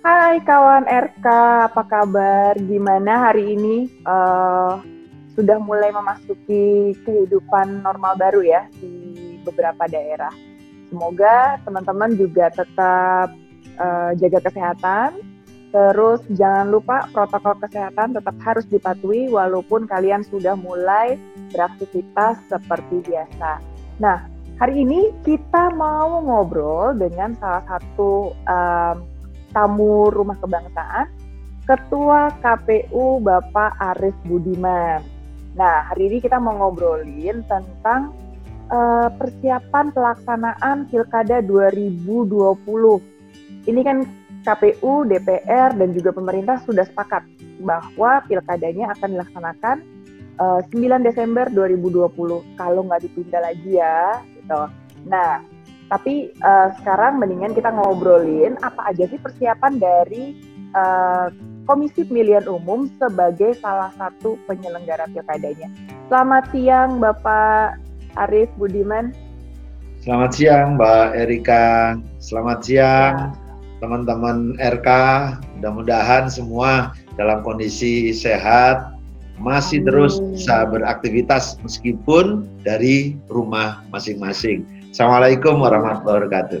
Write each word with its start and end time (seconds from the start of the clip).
Hai 0.00 0.38
kawan 0.46 0.86
RK, 0.86 1.26
apa 1.70 1.82
kabar? 1.90 2.54
Gimana 2.54 3.30
hari 3.30 3.58
ini? 3.58 3.90
Uh, 4.06 4.78
sudah 5.34 5.58
mulai 5.58 5.90
memasuki 5.90 6.94
kehidupan 7.02 7.82
normal 7.82 8.14
baru 8.14 8.46
ya 8.46 8.70
di 8.78 9.38
beberapa 9.42 9.90
daerah. 9.90 10.30
Semoga 10.86 11.58
teman-teman 11.66 12.14
juga 12.14 12.50
tetap 12.54 13.34
uh, 13.78 14.10
jaga 14.18 14.38
kesehatan. 14.38 15.18
Terus 15.70 16.22
jangan 16.34 16.70
lupa 16.70 17.10
protokol 17.14 17.58
kesehatan 17.62 18.18
tetap 18.18 18.34
harus 18.42 18.66
dipatuhi 18.66 19.30
walaupun 19.30 19.86
kalian 19.86 20.26
sudah 20.26 20.54
mulai 20.58 21.18
beraktivitas 21.54 22.42
seperti 22.46 23.02
biasa. 23.06 23.62
Nah, 24.02 24.39
hari 24.60 24.84
ini 24.84 25.08
kita 25.24 25.72
mau 25.72 26.20
ngobrol 26.20 26.92
dengan 26.92 27.32
salah 27.40 27.64
satu 27.64 28.36
um, 28.44 28.96
tamu 29.56 30.12
Rumah 30.12 30.36
Kebangsaan, 30.36 31.08
Ketua 31.64 32.28
KPU 32.44 33.24
Bapak 33.24 33.80
Arif 33.80 34.12
Budiman. 34.28 35.00
Nah, 35.56 35.88
hari 35.88 36.12
ini 36.12 36.20
kita 36.20 36.36
mau 36.36 36.60
ngobrolin 36.60 37.40
tentang 37.48 38.12
uh, 38.68 39.08
persiapan 39.16 39.96
pelaksanaan 39.96 40.92
Pilkada 40.92 41.40
2020. 41.40 42.20
Ini 43.64 43.80
kan 43.80 44.04
KPU, 44.44 45.08
DPR, 45.08 45.72
dan 45.72 45.88
juga 45.96 46.12
pemerintah 46.12 46.60
sudah 46.68 46.84
sepakat 46.84 47.24
bahwa 47.64 48.24
pilkadanya 48.28 48.92
akan 48.96 49.08
dilaksanakan 49.20 49.76
uh, 50.40 50.60
eh, 50.64 50.96
9 50.96 51.04
Desember 51.04 51.44
2020. 51.52 52.08
Kalau 52.56 52.80
nggak 52.88 53.04
ditunda 53.04 53.38
lagi 53.44 53.76
ya, 53.76 54.24
gitu. 54.50 54.62
Nah, 55.06 55.40
tapi 55.86 56.34
uh, 56.42 56.74
sekarang 56.82 57.22
mendingan 57.22 57.54
kita 57.54 57.70
ngobrolin 57.70 58.58
apa 58.66 58.90
aja 58.90 59.06
sih 59.06 59.18
persiapan 59.22 59.78
dari 59.78 60.34
uh, 60.74 61.30
Komisi 61.70 62.02
Pemilihan 62.02 62.50
Umum 62.50 62.90
sebagai 62.98 63.54
salah 63.62 63.94
satu 63.94 64.34
penyelenggara 64.50 65.06
pilkadanya. 65.14 65.70
Selamat 66.10 66.50
siang 66.50 66.98
Bapak 66.98 67.78
Arif 68.18 68.50
Budiman. 68.58 69.14
Selamat 70.02 70.34
siang 70.34 70.74
Mbak 70.74 71.06
Erika. 71.14 71.94
Selamat 72.18 72.58
siang 72.66 73.14
ya. 73.30 73.34
teman-teman 73.78 74.58
RK. 74.58 74.88
Mudah-mudahan 75.60 76.26
semua 76.26 76.96
dalam 77.14 77.44
kondisi 77.46 78.10
sehat, 78.10 78.89
masih 79.40 79.80
Amin. 79.80 79.88
terus 79.88 80.14
bisa 80.20 80.68
beraktivitas 80.68 81.56
meskipun 81.64 82.44
dari 82.60 83.16
rumah 83.32 83.80
masing-masing. 83.88 84.68
Assalamualaikum 84.92 85.56
warahmatullahi 85.64 86.28
wabarakatuh. 86.28 86.60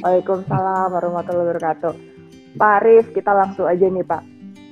Waalaikumsalam 0.00 0.88
warahmatullahi 0.96 1.46
wabarakatuh. 1.52 1.92
Pak 2.56 2.72
Arif, 2.80 3.04
kita 3.12 3.36
langsung 3.36 3.68
aja 3.68 3.84
nih 3.84 4.00
Pak. 4.00 4.22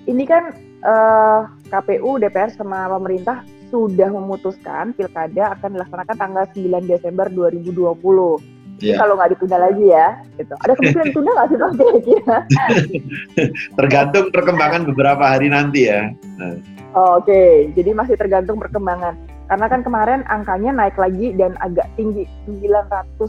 Ini 0.09 0.25
kan 0.25 0.57
eh, 0.81 1.41
KPU, 1.69 2.17
DPR 2.17 2.49
sama 2.57 2.89
pemerintah 2.89 3.45
sudah 3.69 4.09
memutuskan 4.09 4.97
pilkada 4.97 5.57
akan 5.57 5.77
dilaksanakan 5.77 6.17
tanggal 6.17 6.45
9 6.57 6.89
Desember 6.89 7.29
2020. 7.29 8.53
Yeah. 8.83 8.99
Kalau 8.99 9.15
nggak 9.15 9.37
ditunda 9.37 9.63
lagi 9.63 9.85
ya, 9.95 10.19
gitu. 10.41 10.55
Ada 10.59 10.75
kemungkinan 10.75 11.07
ditunda 11.13 11.31
nggak 11.31 11.49
sih 11.49 11.59
Pak 11.61 11.71
kira-kira? 11.79 12.39
Tergantung 13.79 14.27
perkembangan 14.35 14.83
beberapa 14.91 15.23
hari 15.23 15.53
nanti 15.53 15.87
ya. 15.87 16.11
Oh, 16.93 17.17
Oke, 17.17 17.33
okay. 17.33 17.53
jadi 17.73 17.97
masih 17.97 18.21
tergantung 18.21 18.61
perkembangan. 18.61 19.17
Karena 19.49 19.67
kan 19.69 19.81
kemarin 19.81 20.21
angkanya 20.29 20.77
naik 20.77 20.97
lagi 21.01 21.33
dan 21.37 21.57
agak 21.65 21.89
tinggi 21.97 22.29
900 22.45 22.93
uh, 22.93 23.29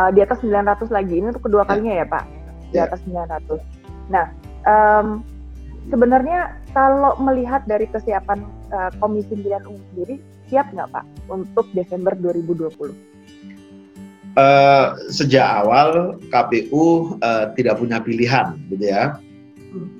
eh, 0.00 0.10
di 0.16 0.20
atas 0.24 0.40
900 0.40 0.88
lagi. 0.88 1.20
Ini 1.20 1.28
untuk 1.28 1.44
kedua 1.44 1.64
ya. 1.64 1.68
kalinya 1.68 1.94
ya, 2.00 2.06
Pak. 2.08 2.24
Di 2.72 2.78
ya. 2.80 2.88
atas 2.88 3.00
900. 3.04 3.60
Nah, 4.08 4.26
um, 4.64 5.20
sebenarnya 5.92 6.56
kalau 6.72 7.20
melihat 7.20 7.64
dari 7.68 7.84
kesiapan 7.84 8.48
uh, 8.72 8.90
Komisi 8.96 9.32
Pemilihan 9.32 9.64
Umum 9.68 9.84
sendiri, 9.92 10.16
siap 10.48 10.72
nggak 10.72 10.88
Pak 10.88 11.04
untuk 11.28 11.68
Desember 11.76 12.16
2020? 12.16 12.64
Uh, 12.70 12.92
eh, 14.40 14.86
sejak 15.10 15.46
awal 15.66 16.16
KPU 16.30 17.18
uh, 17.18 17.50
tidak 17.58 17.76
punya 17.76 18.00
pilihan, 18.00 18.56
gitu 18.72 18.88
ya. 18.88 19.18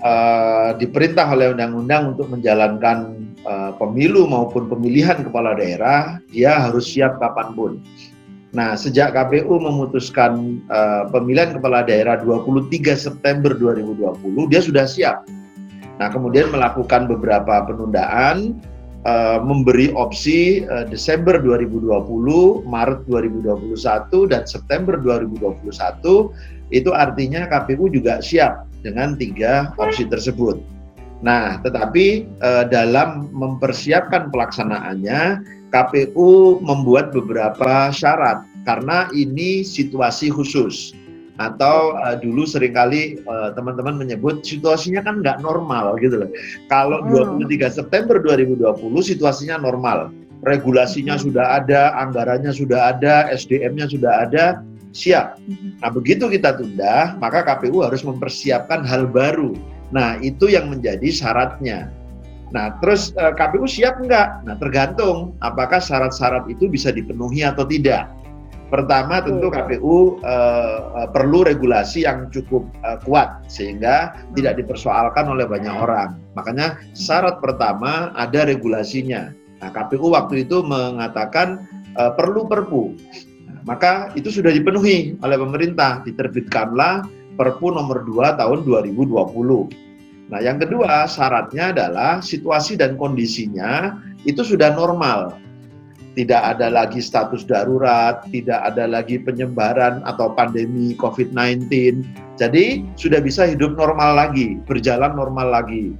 Uh, 0.01 0.73
diperintah 0.81 1.29
oleh 1.29 1.53
undang-undang 1.53 2.17
untuk 2.17 2.33
menjalankan 2.33 3.21
uh, 3.45 3.77
pemilu 3.77 4.25
maupun 4.25 4.65
pemilihan 4.65 5.21
kepala 5.21 5.53
daerah, 5.53 6.17
dia 6.33 6.57
harus 6.57 6.89
siap 6.89 7.21
kapan 7.21 7.53
pun. 7.53 7.73
Nah, 8.57 8.81
sejak 8.81 9.13
KPU 9.13 9.61
memutuskan 9.61 10.65
uh, 10.73 11.05
pemilihan 11.13 11.53
kepala 11.53 11.85
daerah 11.85 12.17
23 12.17 12.97
September 12.97 13.53
2020, 13.53 14.25
dia 14.49 14.65
sudah 14.65 14.89
siap. 14.89 15.29
Nah, 16.01 16.09
kemudian 16.09 16.49
melakukan 16.49 17.05
beberapa 17.05 17.69
penundaan, 17.69 18.57
uh, 19.05 19.37
memberi 19.45 19.93
opsi 19.93 20.65
uh, 20.65 20.89
Desember 20.89 21.37
2020, 21.45 21.93
Maret 22.65 23.05
2021, 23.05 24.33
dan 24.33 24.49
September 24.49 24.97
2021. 24.97 25.69
Itu 26.73 26.91
artinya 26.97 27.45
KPU 27.53 27.93
juga 27.93 28.25
siap 28.25 28.70
dengan 28.81 29.17
tiga 29.17 29.73
opsi 29.77 30.09
tersebut. 30.09 30.61
Nah, 31.21 31.61
tetapi 31.61 32.25
eh, 32.27 32.65
dalam 32.73 33.29
mempersiapkan 33.33 34.33
pelaksanaannya, 34.33 35.45
KPU 35.71 36.59
membuat 36.65 37.15
beberapa 37.15 37.95
syarat 37.95 38.43
karena 38.67 39.07
ini 39.15 39.63
situasi 39.63 40.29
khusus 40.29 40.93
atau 41.41 41.97
uh, 41.97 42.21
dulu 42.21 42.45
sering 42.45 42.77
kali 42.77 43.17
uh, 43.25 43.57
teman-teman 43.57 43.97
menyebut 43.97 44.45
situasinya 44.45 45.01
kan 45.01 45.25
nggak 45.25 45.41
normal 45.41 45.97
gitu 45.97 46.21
loh. 46.21 46.31
Kalau 46.69 47.01
hmm. 47.01 47.41
23 47.49 47.81
September 47.81 48.21
2020 48.21 48.77
situasinya 49.01 49.57
normal, 49.57 50.13
regulasinya 50.45 51.17
hmm. 51.17 51.25
sudah 51.25 51.65
ada, 51.65 51.97
anggarannya 51.97 52.53
sudah 52.53 52.93
ada, 52.93 53.33
SDM-nya 53.33 53.89
sudah 53.89 54.29
ada, 54.29 54.61
siap. 54.91 55.39
Hmm. 55.43 55.79
Nah 55.79 55.91
begitu 55.91 56.27
kita 56.31 56.59
tunda, 56.59 57.15
maka 57.19 57.47
KPU 57.47 57.83
harus 57.83 58.03
mempersiapkan 58.03 58.83
hal 58.87 59.07
baru 59.11 59.55
Nah, 59.91 60.19
itu 60.23 60.51
yang 60.51 60.71
menjadi 60.71 61.11
syaratnya. 61.11 61.91
Nah, 62.51 62.79
terus 62.83 63.15
eh, 63.15 63.35
KPU 63.35 63.67
siap 63.67 64.03
enggak? 64.03 64.43
Nah, 64.47 64.59
tergantung 64.59 65.39
apakah 65.43 65.79
syarat-syarat 65.79 66.51
itu 66.51 66.67
bisa 66.67 66.91
dipenuhi 66.91 67.47
atau 67.47 67.63
tidak. 67.67 68.11
Pertama, 68.71 69.19
tentu 69.19 69.51
KPU 69.51 70.23
eh, 70.23 70.79
eh, 71.03 71.09
perlu 71.11 71.43
regulasi 71.47 72.07
yang 72.07 72.31
cukup 72.31 72.67
eh, 72.87 72.99
kuat 73.03 73.47
sehingga 73.51 74.15
tidak 74.35 74.63
dipersoalkan 74.63 75.27
oleh 75.27 75.47
banyak 75.47 75.75
orang. 75.75 76.19
Makanya 76.39 76.79
syarat 76.95 77.43
pertama 77.43 78.15
ada 78.15 78.47
regulasinya. 78.47 79.35
Nah, 79.59 79.71
KPU 79.75 80.15
waktu 80.15 80.47
itu 80.47 80.63
mengatakan 80.63 81.67
eh, 81.99 82.13
perlu 82.15 82.47
Perpu. 82.47 82.95
Maka 83.69 84.13
itu 84.17 84.33
sudah 84.33 84.53
dipenuhi 84.53 85.21
oleh 85.21 85.37
pemerintah, 85.37 86.01
diterbitkanlah 86.05 87.05
Perpu 87.41 87.73
nomor 87.73 88.05
2 88.05 88.37
tahun 88.37 88.69
2020. 88.69 89.09
Nah, 90.31 90.41
yang 90.45 90.61
kedua 90.61 91.09
syaratnya 91.09 91.73
adalah 91.73 92.21
situasi 92.21 92.77
dan 92.77 93.01
kondisinya 93.01 93.97
itu 94.29 94.45
sudah 94.45 94.77
normal. 94.77 95.35
Tidak 96.13 96.37
ada 96.37 96.69
lagi 96.69 96.99
status 96.99 97.47
darurat, 97.47 98.27
tidak 98.29 98.61
ada 98.67 98.85
lagi 98.85 99.17
penyebaran 99.23 100.03
atau 100.05 100.35
pandemi 100.35 100.93
COVID-19. 100.99 101.71
Jadi 102.35 102.83
sudah 102.99 103.23
bisa 103.23 103.47
hidup 103.47 103.79
normal 103.79 104.19
lagi, 104.19 104.59
berjalan 104.67 105.15
normal 105.15 105.55
lagi. 105.55 105.95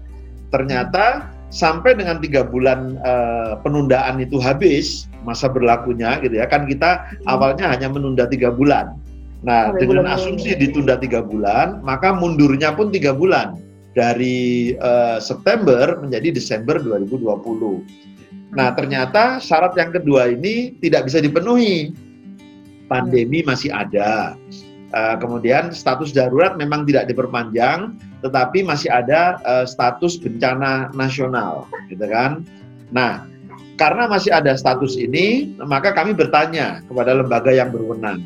Ternyata 0.51 1.30
sampai 1.51 1.99
dengan 1.99 2.23
tiga 2.23 2.47
bulan 2.47 2.97
uh, 3.03 3.59
penundaan 3.61 4.23
itu 4.23 4.39
habis 4.39 5.11
masa 5.27 5.51
berlakunya 5.51 6.17
gitu 6.23 6.39
ya 6.39 6.47
kan 6.47 6.65
kita 6.65 7.05
awalnya 7.27 7.67
hanya 7.69 7.91
menunda 7.91 8.25
tiga 8.31 8.55
bulan 8.55 8.97
Nah, 9.41 9.73
Sampai 9.73 9.89
dengan 9.89 10.07
asumsi 10.13 10.53
ditunda 10.53 11.01
tiga 11.01 11.25
bulan, 11.25 11.81
maka 11.81 12.13
mundurnya 12.13 12.77
pun 12.77 12.93
tiga 12.93 13.17
bulan 13.17 13.57
dari 13.97 14.77
uh, 14.77 15.17
September 15.17 15.97
menjadi 15.97 16.37
Desember 16.37 16.77
2020. 16.77 18.53
Nah, 18.53 18.69
ternyata 18.77 19.41
syarat 19.41 19.73
yang 19.81 19.97
kedua 19.97 20.29
ini 20.29 20.77
tidak 20.85 21.09
bisa 21.09 21.25
dipenuhi. 21.25 21.95
Pandemi 22.91 23.41
masih 23.47 23.73
ada. 23.73 24.37
Uh, 24.91 25.15
kemudian 25.23 25.71
status 25.71 26.11
darurat 26.11 26.59
memang 26.59 26.83
tidak 26.83 27.07
diperpanjang, 27.07 27.95
tetapi 28.27 28.67
masih 28.67 28.91
ada 28.91 29.39
uh, 29.47 29.63
status 29.63 30.19
bencana 30.19 30.91
nasional, 30.99 31.63
gitu 31.87 32.11
kan? 32.11 32.43
Nah, 32.91 33.23
karena 33.79 34.11
masih 34.11 34.35
ada 34.35 34.59
status 34.59 34.99
ini, 34.99 35.55
maka 35.63 35.95
kami 35.95 36.11
bertanya 36.11 36.83
kepada 36.91 37.15
lembaga 37.15 37.55
yang 37.55 37.71
berwenang 37.71 38.19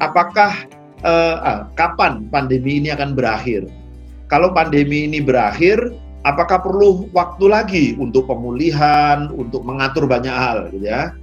apakah 0.00 0.50
uh, 1.04 1.36
ah, 1.44 1.60
kapan 1.76 2.26
pandemi 2.32 2.80
ini 2.82 2.90
akan 2.90 3.14
berakhir? 3.14 3.68
Kalau 4.26 4.50
pandemi 4.50 5.06
ini 5.06 5.20
berakhir, 5.20 5.78
apakah 6.24 6.58
perlu 6.64 7.06
waktu 7.12 7.44
lagi 7.46 7.86
untuk 8.00 8.26
pemulihan, 8.26 9.30
untuk 9.36 9.62
mengatur 9.62 10.08
banyak 10.08 10.32
hal, 10.32 10.72
gitu 10.72 10.88
ya? 10.88 11.14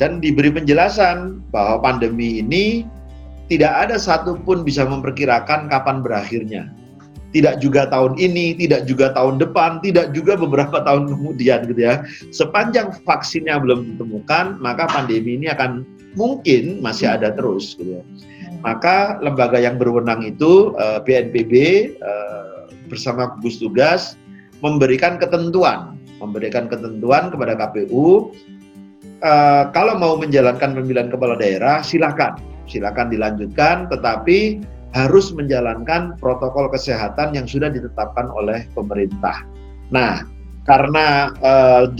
Dan 0.00 0.24
diberi 0.24 0.48
penjelasan 0.48 1.44
bahwa 1.52 1.84
pandemi 1.84 2.40
ini 2.40 2.88
tidak 3.52 3.72
ada 3.84 4.00
satupun 4.00 4.64
bisa 4.64 4.88
memperkirakan 4.88 5.68
kapan 5.68 6.00
berakhirnya. 6.00 6.72
Tidak 7.36 7.60
juga 7.60 7.84
tahun 7.88 8.16
ini, 8.16 8.56
tidak 8.56 8.88
juga 8.88 9.12
tahun 9.12 9.36
depan, 9.40 9.84
tidak 9.84 10.16
juga 10.16 10.40
beberapa 10.40 10.80
tahun 10.88 11.12
kemudian 11.12 11.68
gitu 11.68 11.80
ya. 11.84 12.00
Sepanjang 12.32 12.96
vaksinnya 13.04 13.60
belum 13.60 13.92
ditemukan, 13.92 14.56
maka 14.56 14.88
pandemi 14.88 15.36
ini 15.36 15.52
akan 15.52 15.84
mungkin 16.16 16.80
masih 16.80 17.12
ada 17.12 17.28
terus 17.36 17.76
gitu 17.76 18.00
ya. 18.00 18.04
Maka 18.64 19.20
lembaga 19.20 19.60
yang 19.60 19.76
berwenang 19.76 20.24
itu 20.24 20.72
eh, 20.80 21.00
BNPB 21.04 21.52
uh, 21.52 22.08
eh, 22.08 22.60
bersama 22.88 23.36
gugus 23.36 23.60
tugas 23.60 24.16
memberikan 24.64 25.20
ketentuan, 25.20 25.98
memberikan 26.22 26.72
ketentuan 26.72 27.28
kepada 27.28 27.58
KPU 27.58 28.32
uh, 29.24 29.64
kalau 29.74 29.98
mau 29.98 30.14
menjalankan 30.14 30.78
pemilihan 30.78 31.10
kepala 31.10 31.34
daerah 31.34 31.82
silakan 31.82 32.51
silakan 32.70 33.10
dilanjutkan 33.10 33.90
tetapi 33.90 34.62
harus 34.92 35.32
menjalankan 35.32 36.16
protokol 36.20 36.68
kesehatan 36.68 37.32
yang 37.32 37.48
sudah 37.48 37.72
ditetapkan 37.72 38.28
oleh 38.28 38.68
pemerintah. 38.76 39.40
Nah, 39.88 40.20
karena 40.62 41.32
uh, 41.42 41.90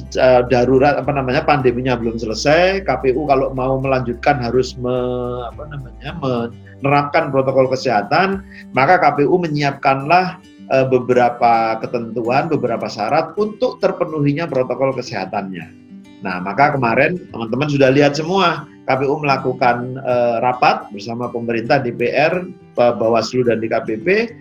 darurat 0.47 0.95
apa 0.95 1.11
namanya 1.11 1.43
pandeminya 1.43 1.99
belum 1.99 2.21
selesai, 2.21 2.87
KPU 2.87 3.27
kalau 3.27 3.51
mau 3.57 3.81
melanjutkan 3.81 4.39
harus 4.39 4.79
me, 4.79 4.95
apa 5.51 5.67
namanya 5.67 6.11
menerapkan 6.23 7.35
protokol 7.35 7.67
kesehatan, 7.73 8.45
maka 8.71 9.03
KPU 9.03 9.35
menyiapkanlah 9.41 10.39
uh, 10.71 10.87
beberapa 10.87 11.81
ketentuan, 11.83 12.47
beberapa 12.47 12.87
syarat 12.87 13.35
untuk 13.35 13.83
terpenuhinya 13.83 14.47
protokol 14.47 14.95
kesehatannya. 14.95 15.83
Nah, 16.23 16.39
maka 16.39 16.79
kemarin 16.79 17.19
teman-teman 17.35 17.67
sudah 17.67 17.91
lihat 17.91 18.15
semua 18.15 18.71
KPU 18.87 19.23
melakukan 19.23 20.03
uh, 20.03 20.43
rapat 20.43 20.91
bersama 20.91 21.31
pemerintah 21.31 21.79
DPR, 21.79 22.51
Bawaslu 22.75 23.47
dan 23.47 23.63
DKPP 23.63 24.35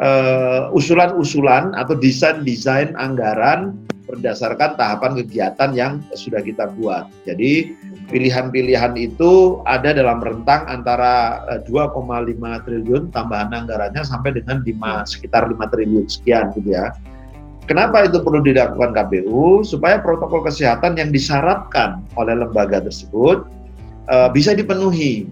uh, 0.00 0.72
usulan-usulan 0.72 1.76
atau 1.76 1.92
desain-desain 1.98 2.96
anggaran 2.96 3.76
berdasarkan 4.12 4.76
tahapan 4.76 5.24
kegiatan 5.24 5.70
yang 5.72 5.92
sudah 6.12 6.44
kita 6.44 6.68
buat. 6.76 7.08
Jadi 7.24 7.72
pilihan-pilihan 8.12 8.92
itu 9.00 9.62
ada 9.64 9.96
dalam 9.96 10.20
rentang 10.20 10.68
antara 10.68 11.40
2,5 11.64 11.96
eh, 11.96 12.60
triliun 12.60 13.08
tambahan 13.08 13.56
anggarannya 13.56 14.04
sampai 14.04 14.36
dengan 14.36 14.60
5 14.60 15.08
sekitar 15.08 15.48
5 15.48 15.56
triliun 15.72 16.06
sekian 16.12 16.52
gitu 16.52 16.76
ya. 16.76 16.92
Kenapa 17.64 18.04
itu 18.04 18.20
perlu 18.20 18.44
dilakukan 18.44 18.92
KPU? 18.92 19.64
Supaya 19.64 20.02
protokol 20.02 20.44
kesehatan 20.44 20.98
yang 20.98 21.08
disyaratkan 21.14 22.04
oleh 22.18 22.36
lembaga 22.36 22.84
tersebut 22.84 23.48
uh, 24.10 24.28
bisa 24.32 24.56
dipenuhi. 24.56 25.28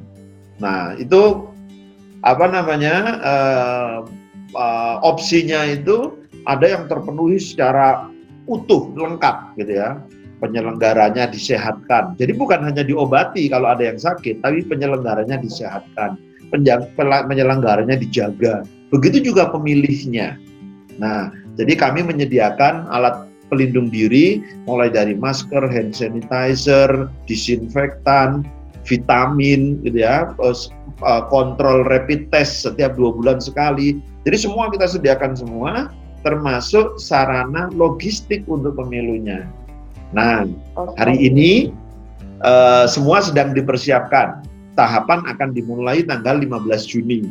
Nah, 0.61 0.94
itu 1.00 1.49
apa 2.20 2.44
namanya 2.52 2.96
uh, 3.25 3.96
uh, 4.52 4.96
opsinya 5.00 5.64
itu 5.64 6.20
ada 6.44 6.67
yang 6.69 6.84
terpenuhi 6.87 7.40
secara 7.40 8.11
utuh, 8.44 8.93
lengkap 8.94 9.56
gitu 9.56 9.81
ya. 9.81 9.99
Penyelenggaranya 10.40 11.28
disehatkan. 11.28 12.17
Jadi 12.17 12.32
bukan 12.32 12.64
hanya 12.64 12.81
diobati 12.81 13.52
kalau 13.52 13.72
ada 13.76 13.93
yang 13.93 14.00
sakit, 14.00 14.40
tapi 14.40 14.64
penyelenggaranya 14.64 15.37
disehatkan. 15.37 16.17
Penyelenggaranya 16.50 17.94
dijaga. 18.00 18.64
Begitu 18.88 19.31
juga 19.31 19.52
pemilihnya. 19.52 20.40
Nah, 20.96 21.28
jadi 21.61 21.76
kami 21.76 22.02
menyediakan 22.08 22.88
alat 22.88 23.28
pelindung 23.52 23.93
diri 23.93 24.40
mulai 24.64 24.88
dari 24.88 25.12
masker, 25.12 25.67
hand 25.69 25.93
sanitizer, 25.93 27.11
disinfektan, 27.28 28.46
vitamin 28.85 29.81
gitu 29.85 30.05
ya, 30.05 30.32
eh, 30.41 31.23
kontrol 31.29 31.85
rapid 31.88 32.29
test 32.32 32.65
setiap 32.65 32.97
dua 32.97 33.12
bulan 33.12 33.38
sekali. 33.41 34.00
Jadi 34.25 34.37
semua 34.37 34.69
kita 34.69 34.88
sediakan 34.88 35.32
semua, 35.37 35.88
termasuk 36.21 37.00
sarana 37.00 37.73
logistik 37.73 38.44
untuk 38.49 38.77
pemilunya. 38.77 39.49
Nah, 40.12 40.44
hari 40.99 41.17
ini 41.17 41.71
uh, 42.44 42.85
semua 42.91 43.23
sedang 43.25 43.55
dipersiapkan. 43.55 44.43
Tahapan 44.75 45.27
akan 45.29 45.55
dimulai 45.55 46.03
tanggal 46.03 46.41
15 46.41 46.91
Juni. 46.91 47.31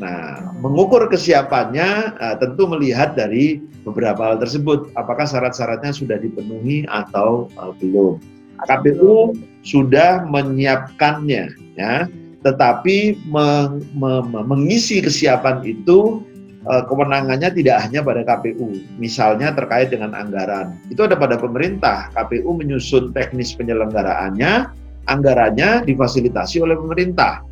Nah, 0.00 0.56
mengukur 0.64 1.04
kesiapannya 1.12 2.16
uh, 2.16 2.36
tentu 2.40 2.64
melihat 2.64 3.14
dari 3.14 3.60
beberapa 3.84 4.32
hal 4.32 4.36
tersebut, 4.40 4.88
apakah 4.96 5.28
syarat-syaratnya 5.28 5.92
sudah 5.92 6.16
dipenuhi 6.16 6.88
atau 6.88 7.52
uh, 7.60 7.72
belum. 7.78 8.16
KPU 8.66 9.36
sudah 9.62 10.24
menyiapkannya, 10.28 11.44
ya, 11.76 12.08
tetapi 12.40 13.20
meng, 13.28 13.84
me, 13.92 14.24
mengisi 14.24 15.04
kesiapan 15.04 15.60
itu 15.64 16.24
uh, 16.64 16.82
kewenangannya 16.88 17.52
tidak 17.52 17.84
hanya 17.84 18.00
pada 18.00 18.24
KPU, 18.24 18.80
misalnya 18.96 19.52
terkait 19.52 19.92
dengan 19.92 20.16
anggaran. 20.16 20.76
Itu 20.88 21.04
ada 21.04 21.16
pada 21.16 21.36
pemerintah. 21.36 22.08
KPU 22.16 22.56
menyusun 22.56 23.12
teknis 23.12 23.52
penyelenggaraannya, 23.56 24.72
anggarannya 25.08 25.84
difasilitasi 25.84 26.64
oleh 26.64 26.76
pemerintah. 26.76 27.44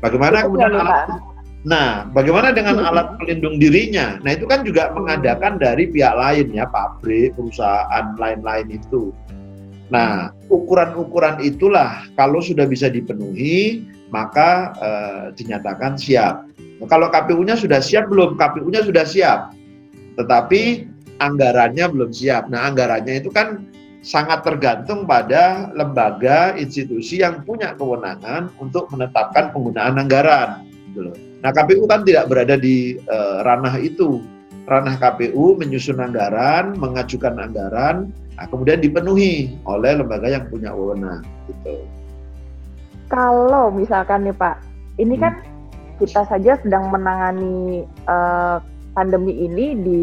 Bagaimana 0.00 0.48
kemudian 0.48 0.74
alat 0.74 1.32
Nah, 1.62 2.10
bagaimana 2.10 2.50
dengan 2.50 2.82
alat 2.82 3.22
pelindung 3.22 3.62
dirinya? 3.62 4.18
Nah, 4.26 4.34
itu 4.34 4.50
kan 4.50 4.66
juga 4.66 4.90
mengadakan 4.90 5.62
dari 5.62 5.86
pihak 5.86 6.10
lain 6.18 6.50
ya, 6.50 6.66
pabrik, 6.66 7.38
perusahaan 7.38 8.18
lain-lain 8.18 8.66
itu. 8.82 9.14
Nah, 9.92 10.32
ukuran-ukuran 10.48 11.44
itulah 11.44 12.08
kalau 12.16 12.40
sudah 12.40 12.64
bisa 12.64 12.88
dipenuhi, 12.88 13.84
maka 14.08 14.72
eh, 14.80 15.24
dinyatakan 15.36 16.00
siap. 16.00 16.48
Nah, 16.80 16.88
kalau 16.88 17.12
KPU-nya 17.12 17.60
sudah 17.60 17.84
siap 17.84 18.08
belum? 18.08 18.40
KPU-nya 18.40 18.80
sudah 18.88 19.04
siap. 19.04 19.52
Tetapi 20.16 20.88
anggarannya 21.20 21.84
belum 21.92 22.08
siap. 22.08 22.48
Nah, 22.48 22.72
anggarannya 22.72 23.20
itu 23.20 23.28
kan 23.28 23.68
sangat 24.00 24.42
tergantung 24.42 25.04
pada 25.04 25.70
lembaga 25.76 26.56
institusi 26.58 27.22
yang 27.22 27.44
punya 27.46 27.76
kewenangan 27.76 28.50
untuk 28.58 28.88
menetapkan 28.90 29.52
penggunaan 29.52 30.00
anggaran. 30.00 30.64
Gitu 30.96 31.12
Nah 31.42 31.50
KPU 31.50 31.90
kan 31.90 32.06
tidak 32.06 32.30
berada 32.30 32.54
di 32.54 32.96
uh, 33.10 33.42
ranah 33.42 33.74
itu. 33.82 34.22
Ranah 34.62 34.94
KPU 34.94 35.58
menyusun 35.58 35.98
anggaran, 35.98 36.78
mengajukan 36.78 37.34
anggaran, 37.34 38.14
nah, 38.38 38.46
kemudian 38.46 38.78
dipenuhi 38.78 39.58
oleh 39.66 39.98
lembaga 39.98 40.30
yang 40.30 40.46
punya 40.46 40.70
wewenang. 40.70 41.26
Gitu. 41.50 41.82
Kalau 43.10 43.74
misalkan 43.74 44.24
nih 44.24 44.36
Pak, 44.38 44.62
ini 45.02 45.18
kan 45.18 45.42
kita 45.98 46.24
saja 46.30 46.56
sedang 46.62 46.88
menangani 46.94 47.84
uh, 48.06 48.62
pandemi 48.94 49.34
ini 49.44 49.76
di 49.76 50.02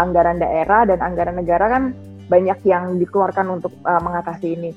anggaran 0.00 0.40
daerah 0.40 0.88
dan 0.88 0.98
anggaran 1.04 1.36
negara 1.36 1.68
kan 1.68 1.92
banyak 2.32 2.58
yang 2.64 2.96
dikeluarkan 2.96 3.60
untuk 3.60 3.76
uh, 3.84 4.00
mengatasi 4.00 4.56
ini. 4.56 4.70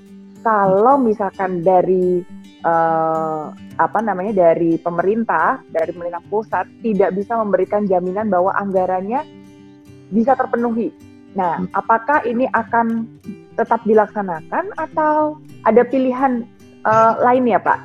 Kalau 0.45 1.01
misalkan 1.01 1.65
dari 1.65 2.21
uh, 2.61 3.49
apa 3.81 3.99
namanya 4.05 4.53
dari 4.53 4.77
pemerintah 4.77 5.65
dari 5.73 5.89
pemerintah 5.89 6.21
pusat 6.29 6.69
tidak 6.85 7.17
bisa 7.17 7.33
memberikan 7.41 7.89
jaminan 7.89 8.29
bahwa 8.29 8.53
anggarannya 8.53 9.25
bisa 10.13 10.37
terpenuhi. 10.37 10.93
Nah, 11.33 11.59
hmm. 11.59 11.73
apakah 11.73 12.21
ini 12.23 12.45
akan 12.53 13.09
tetap 13.57 13.81
dilaksanakan 13.83 14.71
atau 14.77 15.41
ada 15.65 15.81
pilihan 15.83 16.45
uh, 16.87 17.17
lain 17.19 17.49
ya 17.49 17.59
Pak? 17.59 17.79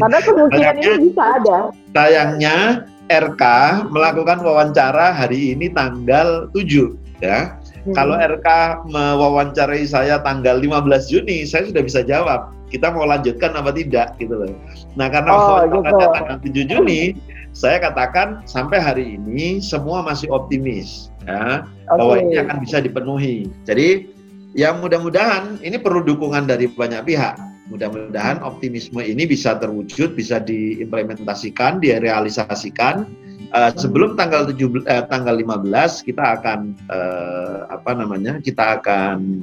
Karena 0.00 0.18
kemungkinan 0.26 0.74
ini 0.80 1.12
bisa 1.12 1.22
ada. 1.36 1.58
Sayangnya 1.92 2.86
RK 3.10 3.42
melakukan 3.90 4.38
wawancara 4.40 5.12
hari 5.12 5.52
ini 5.52 5.68
tanggal 5.74 6.48
7 6.54 6.94
ya. 7.20 7.59
Hmm. 7.80 7.96
Kalau 7.96 8.16
RK 8.16 8.48
mewawancarai 8.92 9.88
saya 9.88 10.20
tanggal 10.20 10.60
15 10.60 11.08
Juni, 11.08 11.48
saya 11.48 11.64
sudah 11.64 11.80
bisa 11.80 12.04
jawab 12.04 12.52
kita 12.70 12.94
mau 12.94 13.04
lanjutkan 13.04 13.52
apa 13.58 13.74
tidak 13.74 14.14
gitu 14.22 14.46
loh. 14.46 14.54
Nah 14.94 15.10
karena 15.10 15.30
oh, 15.34 15.60
gitu. 15.66 15.90
tanggal 15.90 16.38
7 16.38 16.70
Juni, 16.70 17.18
saya 17.50 17.82
katakan 17.82 18.46
sampai 18.46 18.78
hari 18.78 19.18
ini 19.18 19.58
semua 19.58 20.06
masih 20.06 20.30
optimis 20.30 21.10
ya 21.26 21.66
okay. 21.66 21.98
bahwa 21.98 22.14
ini 22.22 22.34
akan 22.38 22.56
bisa 22.62 22.78
dipenuhi. 22.78 23.50
Jadi 23.66 24.14
yang 24.54 24.78
mudah-mudahan 24.78 25.58
ini 25.60 25.76
perlu 25.78 26.06
dukungan 26.06 26.46
dari 26.46 26.70
banyak 26.70 27.02
pihak. 27.06 27.36
Mudah-mudahan 27.70 28.42
optimisme 28.42 28.98
ini 28.98 29.30
bisa 29.30 29.54
terwujud, 29.54 30.18
bisa 30.18 30.42
diimplementasikan, 30.42 31.78
direalisasikan 31.78 33.06
Uh, 33.50 33.74
sebelum 33.74 34.14
tanggal 34.14 34.46
7 34.46 34.54
uh, 34.54 34.86
eh, 34.86 35.04
tanggal 35.10 35.34
15 35.34 36.06
kita 36.06 36.38
akan 36.38 36.78
uh, 36.86 37.66
apa 37.66 37.98
namanya? 37.98 38.38
kita 38.38 38.78
akan 38.78 39.42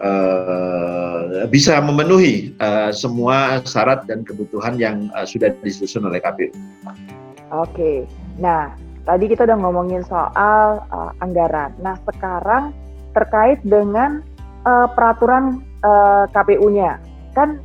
uh, 0.00 1.44
bisa 1.52 1.76
memenuhi 1.84 2.56
uh, 2.56 2.88
semua 2.88 3.60
syarat 3.68 4.08
dan 4.08 4.24
kebutuhan 4.24 4.80
yang 4.80 5.12
uh, 5.12 5.28
sudah 5.28 5.52
disusun 5.60 6.08
oleh 6.08 6.24
KPU. 6.24 6.48
Oke. 7.52 8.08
Nah, 8.40 8.72
tadi 9.04 9.28
kita 9.28 9.44
udah 9.44 9.58
ngomongin 9.60 10.00
soal 10.08 10.84
uh, 10.88 11.12
anggaran. 11.20 11.76
Nah, 11.84 12.00
sekarang 12.08 12.72
terkait 13.12 13.60
dengan 13.64 14.24
uh, 14.64 14.88
peraturan 14.92 15.64
uh, 15.84 16.24
KPU-nya. 16.32 17.00
Kan 17.32 17.60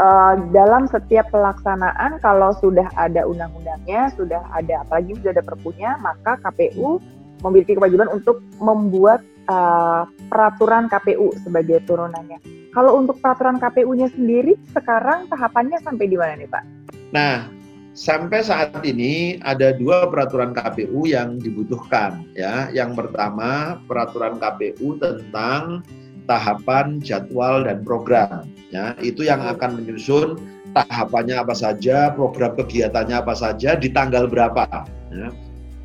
uh, 0.00 0.34
dalam 0.50 0.88
setiap 0.88 1.28
pelaksanaan 1.32 2.20
kalau 2.20 2.54
sudah 2.58 2.88
ada 2.96 3.24
undang-undangnya, 3.24 4.12
sudah 4.16 4.40
ada 4.54 4.84
apalagi 4.86 5.16
sudah 5.20 5.32
ada 5.36 5.44
perpunya, 5.44 5.96
maka 6.00 6.40
KPU 6.44 7.00
memiliki 7.44 7.78
kewajiban 7.78 8.10
untuk 8.10 8.42
membuat 8.58 9.22
uh, 9.46 10.08
peraturan 10.28 10.90
KPU 10.90 11.34
sebagai 11.42 11.82
turunannya. 11.86 12.38
Kalau 12.74 13.00
untuk 13.00 13.18
peraturan 13.18 13.58
KPU-nya 13.58 14.12
sendiri 14.12 14.54
sekarang 14.70 15.26
tahapannya 15.32 15.80
sampai 15.82 16.06
di 16.06 16.16
mana 16.18 16.38
nih 16.38 16.50
Pak? 16.50 16.64
Nah, 17.10 17.48
sampai 17.96 18.44
saat 18.44 18.78
ini 18.84 19.40
ada 19.42 19.74
dua 19.74 20.06
peraturan 20.06 20.52
KPU 20.52 21.08
yang 21.08 21.40
dibutuhkan 21.40 22.28
ya. 22.36 22.68
Yang 22.70 23.06
pertama 23.06 23.80
peraturan 23.88 24.36
KPU 24.38 25.00
tentang 25.00 25.82
tahapan 26.28 27.00
jadwal 27.00 27.64
dan 27.64 27.82
program 27.82 28.46
ya. 28.70 28.92
Itu 29.00 29.24
yang 29.24 29.40
akan 29.40 29.80
menyusun 29.80 30.36
tahapannya 30.76 31.40
apa 31.40 31.56
saja, 31.56 32.12
program 32.12 32.54
kegiatannya 32.54 33.16
apa 33.18 33.34
saja, 33.34 33.74
di 33.74 33.88
tanggal 33.88 34.28
berapa 34.28 34.68
ya. 35.10 35.32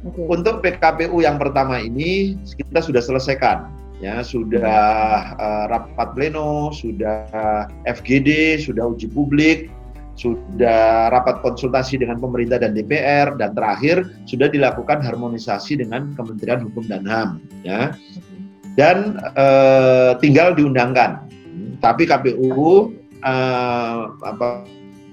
Okay. 0.03 0.27
Untuk 0.27 0.59
PKPU 0.59 1.23
yang 1.23 1.39
pertama 1.39 1.79
ini 1.79 2.35
kita 2.59 2.83
sudah 2.83 2.99
selesaikan 2.99 3.71
ya 4.03 4.19
sudah 4.19 5.31
uh, 5.39 5.65
rapat 5.71 6.11
pleno, 6.11 6.75
sudah 6.75 7.23
FGD, 7.87 8.59
sudah 8.59 8.91
uji 8.91 9.07
publik, 9.07 9.71
sudah 10.13 11.09
rapat 11.09 11.41
konsultasi 11.41 11.97
dengan 11.97 12.21
pemerintah 12.21 12.61
dan 12.61 12.77
DPR 12.77 13.33
dan 13.39 13.57
terakhir 13.57 14.05
sudah 14.29 14.45
dilakukan 14.51 15.01
harmonisasi 15.01 15.81
dengan 15.81 16.13
Kementerian 16.13 16.61
Hukum 16.69 16.85
dan 16.85 17.07
HAM 17.07 17.41
ya 17.65 17.97
dan 18.79 19.21
uh, 19.37 20.17
tinggal 20.17 20.53
diundangkan. 20.53 21.21
Tapi 21.83 22.07
KPU 22.07 22.95
eh, 23.19 24.01
apa 24.23 24.63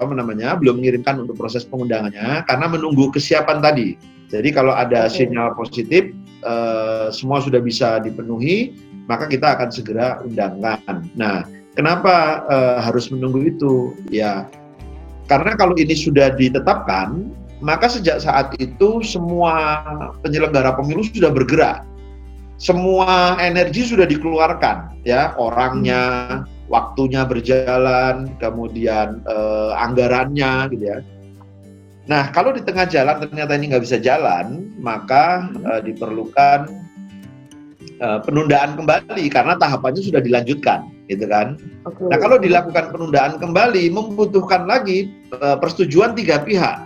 apa 0.01 0.13
namanya 0.15 0.55
belum 0.55 0.79
mengirimkan 0.79 1.19
untuk 1.19 1.35
proses 1.35 1.67
pengundangannya 1.67 2.47
karena 2.47 2.67
menunggu 2.71 3.11
kesiapan 3.11 3.59
tadi. 3.59 3.99
Jadi 4.31 4.55
kalau 4.55 4.71
ada 4.71 5.11
sinyal 5.11 5.59
positif 5.59 6.15
uh, 6.47 7.11
semua 7.11 7.43
sudah 7.43 7.59
bisa 7.59 7.99
dipenuhi 7.99 8.73
maka 9.11 9.27
kita 9.27 9.59
akan 9.59 9.69
segera 9.75 10.23
undangkan. 10.23 11.11
Nah 11.19 11.43
kenapa 11.75 12.47
uh, 12.47 12.79
harus 12.79 13.11
menunggu 13.11 13.51
itu? 13.51 13.99
Ya 14.07 14.47
karena 15.27 15.59
kalau 15.59 15.75
ini 15.75 15.99
sudah 15.99 16.33
ditetapkan, 16.39 17.35
maka 17.59 17.87
sejak 17.87 18.23
saat 18.25 18.55
itu 18.63 19.05
semua 19.05 19.83
penyelenggara 20.25 20.75
pemilu 20.79 21.03
sudah 21.07 21.35
bergerak. 21.35 21.85
Semua 22.61 23.41
energi 23.41 23.89
sudah 23.89 24.05
dikeluarkan, 24.05 25.01
ya 25.09 25.33
orangnya, 25.41 26.45
waktunya 26.69 27.25
berjalan, 27.25 28.37
kemudian 28.37 29.25
eh, 29.25 29.73
anggarannya, 29.81 30.69
gitu 30.77 30.85
ya. 30.85 31.01
Nah, 32.05 32.29
kalau 32.37 32.53
di 32.53 32.61
tengah 32.61 32.85
jalan 32.85 33.17
ternyata 33.17 33.57
ini 33.57 33.73
nggak 33.73 33.85
bisa 33.89 33.97
jalan, 33.97 34.69
maka 34.77 35.49
eh, 35.57 35.81
diperlukan 35.89 36.69
uh, 38.01 38.19
penundaan 38.25 38.77
kembali 38.77 39.25
karena 39.29 39.55
tahapannya 39.57 40.03
sudah 40.03 40.21
dilanjutkan, 40.25 40.89
gitu 41.09 41.29
kan? 41.29 41.61
Okay. 41.85 42.09
Nah 42.09 42.19
kalau 42.19 42.37
dilakukan 42.41 42.93
penundaan 42.93 43.37
kembali 43.39 43.93
membutuhkan 43.93 44.65
lagi 44.67 45.13
uh, 45.37 45.57
persetujuan 45.61 46.17
tiga 46.17 46.41
pihak. 46.43 46.77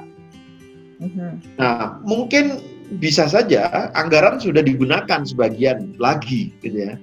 Uh-huh. 1.02 1.32
Nah 1.58 1.98
mungkin 2.02 2.62
bisa 3.00 3.26
saja 3.26 3.90
anggaran 3.96 4.38
sudah 4.38 4.60
digunakan 4.60 5.24
sebagian 5.24 5.96
lagi, 5.96 6.52
gitu 6.60 6.90
ya. 6.90 6.94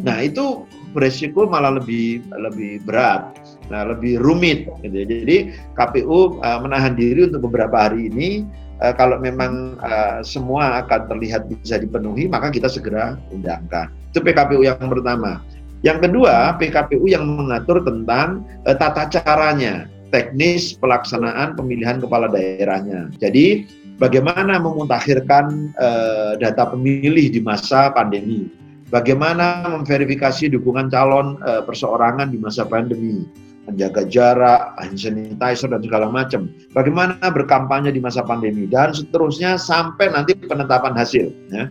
Nah 0.00 0.20
itu 0.24 0.68
beresiko 0.92 1.48
malah 1.48 1.76
lebih 1.76 2.24
lebih 2.36 2.84
berat, 2.84 3.36
nah 3.68 3.88
lebih 3.88 4.20
rumit, 4.20 4.68
gitu 4.84 4.96
ya. 4.96 5.06
Jadi 5.08 5.36
KPU 5.76 6.40
uh, 6.40 6.58
menahan 6.60 6.96
diri 6.96 7.28
untuk 7.28 7.48
beberapa 7.48 7.88
hari 7.88 8.08
ini 8.12 8.44
uh, 8.80 8.92
kalau 8.96 9.20
memang 9.20 9.76
uh, 9.80 10.20
semua 10.20 10.84
akan 10.84 11.08
terlihat 11.08 11.48
bisa 11.48 11.80
dipenuhi, 11.80 12.28
maka 12.28 12.52
kita 12.52 12.68
segera 12.68 13.16
undangkan. 13.32 13.92
Itu 14.12 14.20
PKPU 14.24 14.64
yang 14.64 14.88
pertama. 14.88 15.40
Yang 15.84 16.08
kedua, 16.08 16.56
PKPU 16.56 17.04
yang 17.06 17.24
mengatur 17.28 17.84
tentang 17.84 18.44
uh, 18.64 18.76
tata 18.76 19.08
caranya, 19.12 19.86
teknis 20.10 20.72
pelaksanaan 20.80 21.54
pemilihan 21.56 22.00
kepala 22.00 22.28
daerahnya. 22.32 23.12
Jadi, 23.20 23.68
bagaimana 23.96 24.60
memutakhirkan 24.60 25.72
uh, 25.76 26.32
data 26.36 26.72
pemilih 26.72 27.32
di 27.32 27.40
masa 27.40 27.92
pandemi, 27.92 28.48
bagaimana 28.92 29.66
memverifikasi 29.80 30.52
dukungan 30.52 30.92
calon 30.92 31.40
uh, 31.44 31.64
perseorangan 31.64 32.30
di 32.32 32.38
masa 32.38 32.68
pandemi, 32.68 33.24
menjaga 33.66 34.06
jarak, 34.06 34.78
hand 34.78 34.96
sanitizer 34.96 35.68
dan 35.72 35.82
segala 35.82 36.06
macam. 36.08 36.48
Bagaimana 36.72 37.18
berkampanye 37.18 37.90
di 37.90 37.98
masa 37.98 38.22
pandemi 38.22 38.68
dan 38.70 38.94
seterusnya 38.94 39.58
sampai 39.58 40.12
nanti 40.12 40.38
penetapan 40.38 40.94
hasil. 40.94 41.32
Ya. 41.50 41.68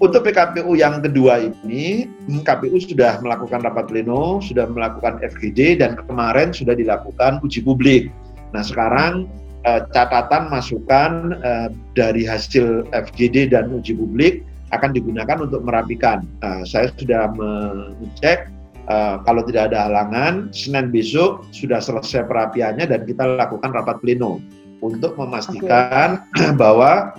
Untuk 0.00 0.24
PKPU 0.24 0.72
yang 0.72 1.04
kedua 1.04 1.52
ini, 1.52 2.08
KPU 2.24 2.80
sudah 2.80 3.20
melakukan 3.20 3.60
rapat 3.60 3.92
pleno, 3.92 4.40
sudah 4.40 4.64
melakukan 4.64 5.20
FGD 5.20 5.84
dan 5.84 6.00
kemarin 6.00 6.48
sudah 6.48 6.72
dilakukan 6.72 7.44
uji 7.44 7.60
publik. 7.60 8.08
Nah 8.56 8.64
sekarang 8.64 9.28
eh, 9.64 9.82
catatan 9.90 10.50
masukan 10.50 11.36
eh, 11.40 11.68
dari 11.94 12.22
hasil 12.26 12.88
FGD 12.90 13.52
dan 13.52 13.72
uji 13.72 13.96
publik 13.96 14.42
akan 14.72 14.96
digunakan 14.96 15.36
untuk 15.40 15.62
merapikan. 15.64 16.24
Nah, 16.40 16.64
saya 16.64 16.88
sudah 16.96 17.28
mengecek 17.32 18.48
Uh, 18.90 19.22
kalau 19.22 19.46
tidak 19.46 19.70
ada 19.70 19.86
halangan, 19.86 20.50
Senin 20.50 20.90
besok 20.90 21.46
sudah 21.54 21.78
selesai 21.78 22.26
perapiannya 22.26 22.90
dan 22.90 23.06
kita 23.06 23.38
lakukan 23.38 23.70
rapat 23.70 24.02
pleno 24.02 24.42
untuk 24.82 25.14
memastikan 25.14 26.26
okay. 26.34 26.50
bahwa 26.60 27.14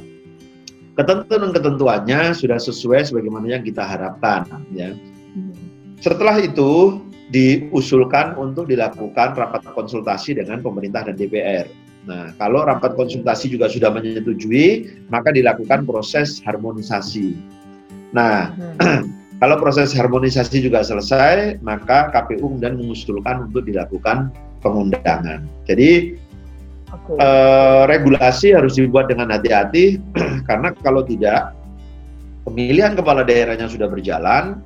ketentuan-ketentuannya 1.00 2.36
sudah 2.36 2.60
sesuai 2.60 3.08
sebagaimana 3.08 3.48
yang 3.48 3.64
kita 3.64 3.80
harapkan. 3.80 4.44
Ya. 4.76 4.92
Setelah 6.04 6.44
itu 6.44 7.00
diusulkan 7.32 8.36
untuk 8.36 8.68
dilakukan 8.68 9.34
rapat 9.34 9.64
konsultasi 9.72 10.38
dengan 10.38 10.60
pemerintah 10.60 11.08
dan 11.08 11.16
DPR. 11.16 11.66
Nah, 12.04 12.36
kalau 12.36 12.68
rapat 12.68 13.00
konsultasi 13.00 13.48
juga 13.54 13.72
sudah 13.72 13.88
menyetujui, 13.92 14.92
maka 15.08 15.32
dilakukan 15.32 15.88
proses 15.88 16.44
harmonisasi. 16.44 17.36
Nah, 18.12 18.52
hmm. 18.54 19.24
Kalau 19.44 19.60
proses 19.60 19.92
harmonisasi 19.92 20.64
juga 20.64 20.88
selesai, 20.88 21.60
maka 21.60 22.08
KPU 22.16 22.56
kemudian 22.56 22.80
mengusulkan 22.80 23.52
untuk 23.52 23.68
dilakukan 23.68 24.32
pengundangan. 24.64 25.44
Jadi 25.68 26.16
okay. 26.88 27.20
eh, 27.20 27.84
regulasi 27.92 28.56
harus 28.56 28.80
dibuat 28.80 29.12
dengan 29.12 29.36
hati-hati 29.36 30.00
karena 30.48 30.72
kalau 30.80 31.04
tidak 31.04 31.52
pemilihan 32.48 32.96
kepala 32.96 33.28
daerahnya 33.28 33.68
sudah 33.68 33.92
berjalan, 33.92 34.64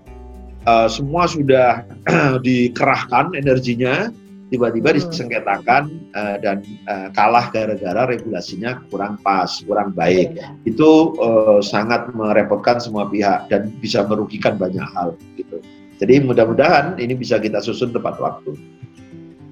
eh, 0.70 0.88
semua 0.94 1.26
sudah 1.26 1.82
dikerahkan 2.46 3.34
energinya, 3.34 4.14
tiba-tiba 4.48 4.96
hmm. 4.96 4.98
disengketakan 4.98 5.84
uh, 6.16 6.36
dan 6.40 6.64
uh, 6.88 7.12
kalah 7.12 7.52
gara-gara 7.52 8.08
regulasinya 8.08 8.80
kurang 8.88 9.20
pas, 9.20 9.60
kurang 9.68 9.92
baik. 9.92 10.40
Ya. 10.40 10.56
Itu 10.64 11.16
uh, 11.20 11.60
sangat 11.60 12.12
merepotkan 12.16 12.80
semua 12.80 13.08
pihak 13.12 13.52
dan 13.52 13.72
bisa 13.84 14.08
merugikan 14.08 14.56
banyak 14.56 14.84
hal 14.96 15.20
gitu. 15.36 15.60
Jadi 15.98 16.22
mudah-mudahan 16.24 16.96
ini 17.02 17.18
bisa 17.18 17.42
kita 17.42 17.60
susun 17.60 17.92
tepat 17.92 18.22
waktu. 18.22 18.54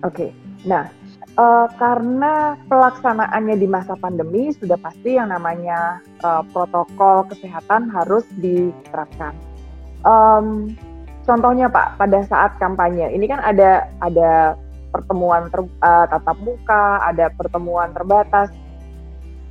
Oke. 0.05 0.29
Nah, 0.63 0.87
uh, 1.35 1.67
karena 1.75 2.55
pelaksanaannya 2.69 3.55
di 3.57 3.67
masa 3.67 3.97
pandemi 3.97 4.53
sudah 4.53 4.77
pasti 4.79 5.17
yang 5.17 5.33
namanya 5.33 5.99
uh, 6.23 6.45
protokol 6.53 7.25
kesehatan 7.27 7.89
harus 7.91 8.23
diterapkan. 8.37 9.33
Um, 10.05 10.77
contohnya 11.25 11.65
Pak, 11.65 11.97
pada 11.97 12.21
saat 12.29 12.55
kampanye 12.61 13.09
ini 13.09 13.25
kan 13.25 13.41
ada 13.41 13.89
ada 14.05 14.53
pertemuan 14.95 15.51
ter, 15.51 15.59
uh, 15.59 16.05
tatap 16.07 16.39
muka, 16.39 17.03
ada 17.03 17.27
pertemuan 17.35 17.91
terbatas. 17.91 18.47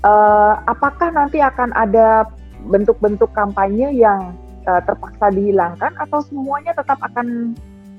Uh, 0.00 0.56
apakah 0.64 1.12
nanti 1.12 1.44
akan 1.44 1.72
ada 1.76 2.28
bentuk-bentuk 2.64 3.28
kampanye 3.36 3.92
yang 3.92 4.32
uh, 4.64 4.80
terpaksa 4.84 5.28
dihilangkan 5.32 5.92
atau 6.00 6.24
semuanya 6.24 6.72
tetap 6.72 6.96
akan 7.04 7.52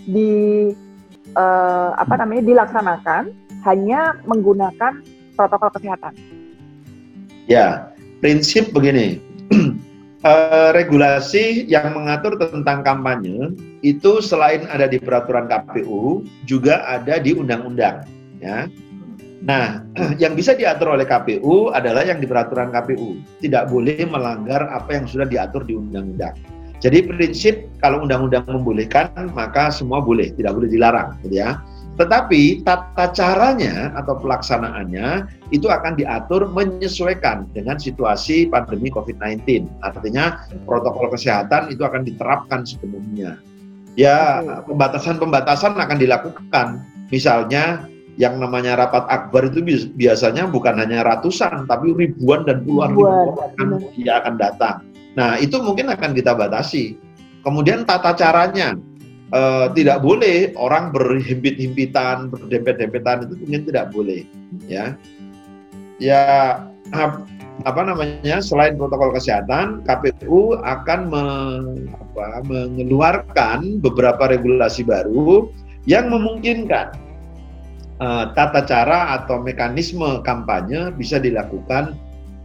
di 0.06 0.74
uh, 1.38 1.94
apa 1.98 2.18
namanya 2.22 2.46
dilaksanakan 2.46 3.34
hanya 3.66 4.18
menggunakan 4.26 5.02
protokol 5.34 5.70
kesehatan? 5.74 6.14
Ya, 7.46 7.94
prinsip 8.22 8.74
begini. 8.74 9.22
Uh, 10.26 10.70
regulasi 10.74 11.70
yang 11.70 11.94
mengatur 11.94 12.36
tentang 12.42 12.82
kampanye 12.82 13.54
itu 13.86 14.20
selain 14.20 14.66
ada 14.68 14.90
di 14.90 14.98
peraturan 14.98 15.46
KPU 15.46 16.26
juga 16.50 16.82
ada 16.90 17.22
di 17.22 17.38
undang-undang 17.38 18.04
ya. 18.42 18.66
Nah, 19.46 19.86
yang 20.22 20.34
bisa 20.34 20.58
diatur 20.58 20.98
oleh 20.98 21.06
KPU 21.06 21.70
adalah 21.70 22.02
yang 22.02 22.18
di 22.18 22.26
peraturan 22.26 22.74
KPU. 22.74 23.22
Tidak 23.46 23.70
boleh 23.70 24.02
melanggar 24.10 24.66
apa 24.74 24.98
yang 24.98 25.06
sudah 25.06 25.30
diatur 25.30 25.62
di 25.62 25.78
undang-undang. 25.78 26.34
Jadi 26.82 27.08
prinsip 27.08 27.72
kalau 27.80 28.04
undang-undang 28.04 28.46
membolehkan 28.50 29.32
maka 29.32 29.72
semua 29.72 30.04
boleh, 30.04 30.34
tidak 30.34 30.58
boleh 30.58 30.70
dilarang, 30.70 31.18
gitu 31.24 31.40
ya. 31.40 31.62
Tetapi 31.96 32.68
tata 32.68 33.08
caranya 33.16 33.96
atau 33.96 34.20
pelaksanaannya 34.20 35.32
itu 35.56 35.72
akan 35.72 35.96
diatur 35.96 36.52
menyesuaikan 36.52 37.48
dengan 37.56 37.80
situasi 37.80 38.52
pandemi 38.52 38.92
COVID-19. 38.92 39.64
Artinya 39.80 40.44
protokol 40.68 41.16
kesehatan 41.16 41.72
itu 41.72 41.88
akan 41.88 42.04
diterapkan 42.04 42.68
sepenuhnya. 42.68 43.40
Ya, 43.96 44.44
pembatasan-pembatasan 44.68 45.80
akan 45.80 45.98
dilakukan. 45.98 46.84
Misalnya 47.16 47.88
yang 48.20 48.44
namanya 48.44 48.76
rapat 48.76 49.08
akbar 49.08 49.48
itu 49.48 49.64
biasanya 49.96 50.52
bukan 50.52 50.76
hanya 50.76 51.04
ratusan, 51.08 51.64
tapi 51.64 51.96
ribuan 51.96 52.44
dan 52.44 52.64
puluhan 52.68 52.92
ribu 52.92 53.08
orang 53.08 53.72
yang 53.96 54.20
akan 54.20 54.36
datang. 54.36 54.84
Nah, 55.16 55.40
itu 55.40 55.56
mungkin 55.64 55.88
akan 55.88 56.12
kita 56.12 56.36
batasi. 56.36 57.00
Kemudian 57.44 57.88
tata 57.88 58.12
caranya, 58.16 58.76
uh, 59.36 59.68
tidak 59.76 60.00
boleh 60.00 60.56
orang 60.56 60.96
berhimpit-himpitan, 60.96 62.32
berdempet-dempetan 62.32 63.28
itu 63.28 63.36
mungkin 63.44 63.62
tidak 63.68 63.86
boleh, 63.92 64.24
ya. 64.72 64.96
Ya 66.00 66.24
apa 67.64 67.82
namanya? 67.88 68.44
Selain 68.44 68.76
protokol 68.76 69.16
kesehatan, 69.16 69.84
KPU 69.88 70.60
akan 70.60 71.00
me, 71.08 71.24
apa, 71.96 72.44
mengeluarkan 72.48 73.80
beberapa 73.80 74.32
regulasi 74.32 74.84
baru 74.84 75.52
yang 75.88 76.12
memungkinkan 76.12 76.96
uh, 78.04 78.32
tata 78.36 78.66
cara 78.66 79.16
atau 79.22 79.40
mekanisme 79.40 80.20
kampanye 80.26 80.92
bisa 80.96 81.22
dilakukan 81.22 81.96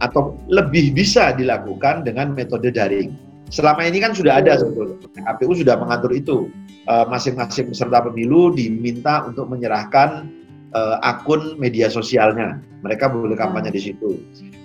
atau 0.01 0.33
lebih 0.49 0.95
bisa 0.95 1.35
dilakukan 1.35 2.07
dengan 2.07 2.33
metode 2.33 2.73
daring. 2.73 3.30
Selama 3.51 3.83
ini 3.83 3.99
kan 3.99 4.15
sudah 4.15 4.39
ada 4.39 4.55
sebetulnya, 4.55 4.95
KPU 5.27 5.53
sudah 5.59 5.75
mengatur 5.75 6.15
itu. 6.15 6.47
Eh, 6.89 7.05
masing-masing 7.05 7.69
peserta 7.69 8.01
pemilu 8.01 8.57
diminta 8.57 9.21
untuk 9.29 9.45
menyerahkan 9.53 10.25
uh, 10.73 10.97
akun 11.05 11.53
media 11.61 11.93
sosialnya. 11.93 12.57
Mereka 12.81 13.05
boleh 13.05 13.37
kampanye 13.37 13.69
di 13.69 13.81
situ. 13.85 14.17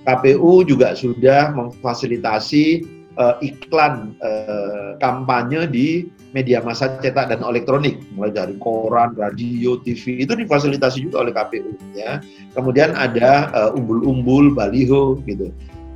KPU 0.08 0.64
juga 0.64 0.96
sudah 0.96 1.52
memfasilitasi 1.52 2.88
uh, 3.20 3.36
iklan 3.44 4.16
uh, 4.24 4.96
kampanye 4.96 5.68
di 5.68 6.08
media 6.32 6.64
massa 6.64 6.88
cetak 7.04 7.28
dan 7.28 7.44
elektronik, 7.44 8.00
mulai 8.16 8.32
dari 8.32 8.56
koran, 8.64 9.12
radio, 9.12 9.76
TV 9.84 10.24
itu 10.24 10.32
difasilitasi 10.32 11.04
juga 11.04 11.28
oleh 11.28 11.36
KPU. 11.36 11.76
Ya. 11.92 12.24
Kemudian 12.56 12.96
ada 12.96 13.52
umbul-umbul, 13.76 14.56
baliho 14.56 15.20
gitu. 15.28 15.52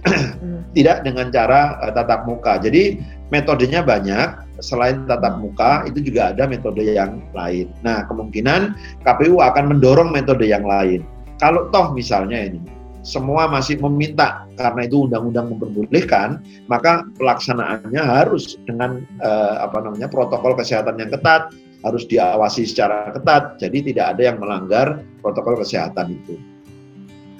Tidak 0.76 1.02
dengan 1.04 1.28
cara 1.28 1.76
uh, 1.82 1.92
tatap 1.92 2.24
muka. 2.24 2.56
Jadi 2.62 3.00
metodenya 3.28 3.84
banyak 3.84 4.60
selain 4.60 5.04
tatap 5.08 5.40
muka 5.40 5.84
itu 5.88 6.04
juga 6.04 6.32
ada 6.32 6.44
metode 6.46 6.84
yang 6.84 7.20
lain. 7.32 7.72
Nah, 7.80 8.04
kemungkinan 8.06 8.76
KPU 9.04 9.40
akan 9.40 9.76
mendorong 9.76 10.12
metode 10.12 10.46
yang 10.46 10.64
lain. 10.64 11.04
Kalau 11.40 11.72
toh 11.72 11.96
misalnya 11.96 12.52
ini 12.52 12.60
semua 13.00 13.48
masih 13.48 13.80
meminta 13.80 14.44
karena 14.60 14.84
itu 14.84 15.08
undang-undang 15.08 15.56
memperbolehkan, 15.56 16.44
maka 16.68 17.08
pelaksanaannya 17.16 18.02
harus 18.02 18.60
dengan 18.68 19.00
eh, 19.24 19.54
apa 19.56 19.80
namanya 19.80 20.08
protokol 20.12 20.52
kesehatan 20.52 21.00
yang 21.00 21.08
ketat, 21.08 21.48
harus 21.80 22.04
diawasi 22.04 22.68
secara 22.68 23.12
ketat. 23.16 23.56
Jadi 23.56 23.92
tidak 23.92 24.16
ada 24.16 24.22
yang 24.32 24.36
melanggar 24.36 25.00
protokol 25.24 25.56
kesehatan 25.64 26.12
itu. 26.12 26.36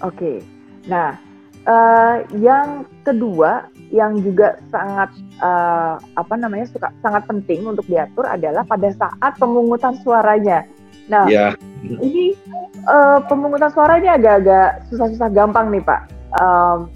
Oke. 0.00 0.40
Nah, 0.88 1.20
uh, 1.66 2.24
yang 2.36 2.88
kedua 3.02 3.68
yang 3.90 4.14
juga 4.22 4.56
sangat 4.70 5.10
uh, 5.42 5.98
apa 6.14 6.34
namanya 6.38 6.70
suka, 6.70 6.94
sangat 7.02 7.26
penting 7.26 7.66
untuk 7.66 7.84
diatur 7.90 8.22
adalah 8.24 8.62
pada 8.62 8.88
saat 8.94 9.32
pemungutan 9.36 9.98
suaranya. 10.00 10.64
Nah, 11.10 11.26
yeah. 11.26 11.58
ini 11.82 12.38
uh, 12.86 13.18
pemungutan 13.26 13.74
suaranya 13.74 14.14
agak-agak 14.14 14.86
susah-susah 14.88 15.28
gampang 15.34 15.74
nih 15.74 15.82
Pak. 15.82 16.00
Um, 16.38 16.86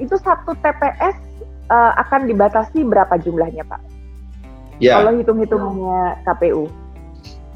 itu 0.00 0.16
satu 0.24 0.56
TPS 0.64 1.18
uh, 1.68 1.92
akan 2.00 2.24
dibatasi 2.24 2.88
berapa 2.88 3.20
jumlahnya 3.20 3.68
Pak? 3.68 3.82
Yeah. 4.80 5.02
Kalau 5.02 5.12
hitung-hitungannya 5.18 6.24
KPU? 6.24 6.64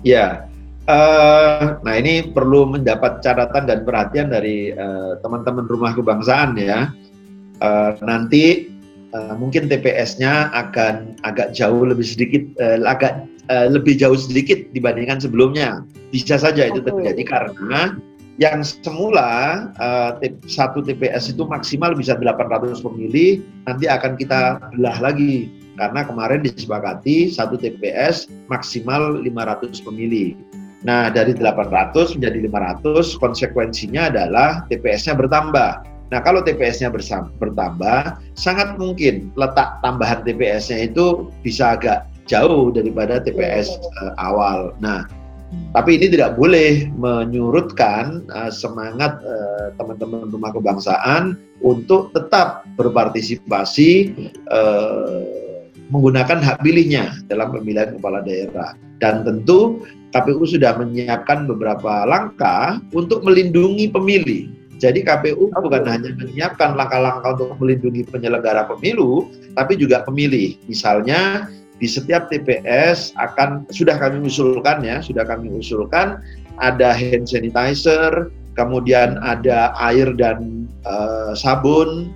Ya, 0.02 0.50
Uh, 0.82 1.78
nah 1.86 1.94
ini 1.94 2.26
perlu 2.34 2.66
mendapat 2.66 3.22
catatan 3.22 3.70
dan 3.70 3.86
perhatian 3.86 4.34
dari 4.34 4.74
teman-teman 5.22 5.62
uh, 5.66 5.70
rumah 5.70 5.94
kebangsaan 5.94 6.58
ya. 6.58 6.90
Uh, 7.62 7.94
nanti 8.02 8.66
uh, 9.14 9.38
mungkin 9.38 9.70
TPS-nya 9.70 10.50
akan 10.50 11.22
agak 11.22 11.54
jauh 11.54 11.86
lebih 11.86 12.02
sedikit, 12.02 12.42
uh, 12.58 12.82
agak 12.82 13.30
uh, 13.46 13.70
lebih 13.70 13.94
jauh 13.94 14.18
sedikit 14.18 14.58
dibandingkan 14.74 15.22
sebelumnya. 15.22 15.86
Bisa 16.10 16.34
saja 16.34 16.66
itu 16.66 16.82
terjadi 16.82 17.22
karena 17.30 17.94
yang 18.42 18.66
semula 18.66 19.70
uh, 19.78 20.18
satu 20.50 20.82
TPS 20.82 21.30
itu 21.30 21.46
maksimal 21.46 21.94
bisa 21.94 22.18
800 22.18 22.82
pemilih, 22.82 23.38
nanti 23.70 23.86
akan 23.86 24.18
kita 24.18 24.58
belah 24.74 24.98
lagi 24.98 25.46
karena 25.78 26.02
kemarin 26.04 26.42
disepakati 26.42 27.30
satu 27.30 27.54
TPS 27.54 28.26
maksimal 28.50 29.22
500 29.22 29.78
pemilih. 29.86 30.34
Nah, 30.82 31.14
dari 31.14 31.34
800 31.38 32.18
menjadi 32.18 32.50
500, 32.50 33.14
konsekuensinya 33.22 34.10
adalah 34.10 34.66
TPS-nya 34.66 35.14
bertambah. 35.14 35.86
Nah, 36.12 36.20
kalau 36.20 36.44
TPS-nya 36.44 36.92
bertambah, 37.40 38.18
sangat 38.36 38.76
mungkin 38.76 39.32
letak 39.38 39.80
tambahan 39.80 40.26
TPS-nya 40.26 40.90
itu 40.90 41.30
bisa 41.40 41.78
agak 41.78 42.04
jauh 42.26 42.68
daripada 42.74 43.22
TPS 43.22 43.70
uh, 44.02 44.10
eh, 44.10 44.12
awal. 44.20 44.58
Nah, 44.82 45.08
tapi 45.72 46.00
ini 46.00 46.12
tidak 46.12 46.36
boleh 46.36 46.88
menyurutkan 46.96 48.24
uh, 48.32 48.52
semangat 48.52 49.20
uh, 49.24 49.72
teman-teman 49.80 50.28
rumah 50.28 50.52
kebangsaan 50.52 51.36
untuk 51.64 52.12
tetap 52.12 52.64
berpartisipasi 52.76 54.12
uh, 54.52 55.41
menggunakan 55.92 56.40
hak 56.40 56.64
pilihnya 56.64 57.12
dalam 57.28 57.52
pemilihan 57.52 58.00
kepala 58.00 58.24
daerah. 58.24 58.72
Dan 58.98 59.28
tentu 59.28 59.84
KPU 60.16 60.44
sudah 60.48 60.80
menyiapkan 60.80 61.44
beberapa 61.44 62.08
langkah 62.08 62.80
untuk 62.96 63.20
melindungi 63.22 63.92
pemilih. 63.92 64.48
Jadi 64.80 65.04
KPU 65.06 65.52
bukan 65.52 65.86
hanya 65.86 66.10
menyiapkan 66.16 66.74
langkah-langkah 66.74 67.38
untuk 67.38 67.54
melindungi 67.62 68.02
penyelenggara 68.08 68.66
pemilu, 68.66 69.30
tapi 69.54 69.78
juga 69.78 70.02
pemilih. 70.02 70.58
Misalnya 70.66 71.46
di 71.78 71.86
setiap 71.86 72.26
TPS 72.32 73.14
akan 73.14 73.68
sudah 73.70 73.94
kami 73.94 74.26
usulkan 74.26 74.82
ya, 74.82 74.98
sudah 74.98 75.22
kami 75.22 75.54
usulkan 75.54 76.18
ada 76.58 76.90
hand 76.90 77.30
sanitizer, 77.30 78.30
kemudian 78.58 79.22
ada 79.22 79.70
air 79.78 80.10
dan 80.18 80.66
uh, 80.82 81.32
sabun, 81.38 82.10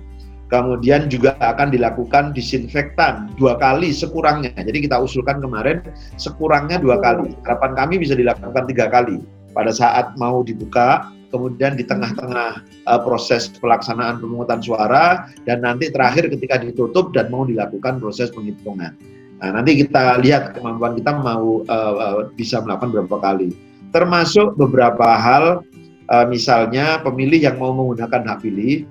Kemudian 0.47 1.11
juga 1.11 1.35
akan 1.43 1.75
dilakukan 1.75 2.31
disinfektan 2.31 3.35
dua 3.35 3.59
kali 3.59 3.91
sekurangnya. 3.91 4.55
Jadi 4.55 4.87
kita 4.87 4.95
usulkan 4.95 5.43
kemarin 5.43 5.83
sekurangnya 6.15 6.79
dua 6.79 7.03
kali. 7.03 7.35
Harapan 7.43 7.75
kami 7.75 7.99
bisa 7.99 8.15
dilakukan 8.15 8.63
tiga 8.71 8.87
kali 8.87 9.19
pada 9.51 9.75
saat 9.75 10.15
mau 10.15 10.47
dibuka, 10.47 11.11
kemudian 11.35 11.75
di 11.75 11.83
tengah-tengah 11.83 12.63
uh, 12.87 12.99
proses 13.03 13.51
pelaksanaan 13.59 14.23
pemungutan 14.23 14.63
suara, 14.63 15.27
dan 15.43 15.67
nanti 15.67 15.91
terakhir 15.91 16.31
ketika 16.31 16.63
ditutup 16.63 17.11
dan 17.11 17.27
mau 17.27 17.43
dilakukan 17.43 17.99
proses 17.99 18.31
penghitungan. 18.31 18.95
Nah, 19.43 19.49
nanti 19.51 19.83
kita 19.83 20.23
lihat 20.23 20.55
kemampuan 20.55 20.95
kita 20.95 21.11
mau 21.11 21.61
uh, 21.67 21.93
uh, 21.99 22.19
bisa 22.39 22.63
melakukan 22.63 22.95
berapa 22.95 23.17
kali. 23.19 23.51
Termasuk 23.91 24.55
beberapa 24.55 25.19
hal, 25.19 25.67
uh, 26.07 26.25
misalnya 26.31 27.03
pemilih 27.03 27.51
yang 27.51 27.59
mau 27.59 27.75
menggunakan 27.75 28.23
hak 28.23 28.39
pilih, 28.47 28.87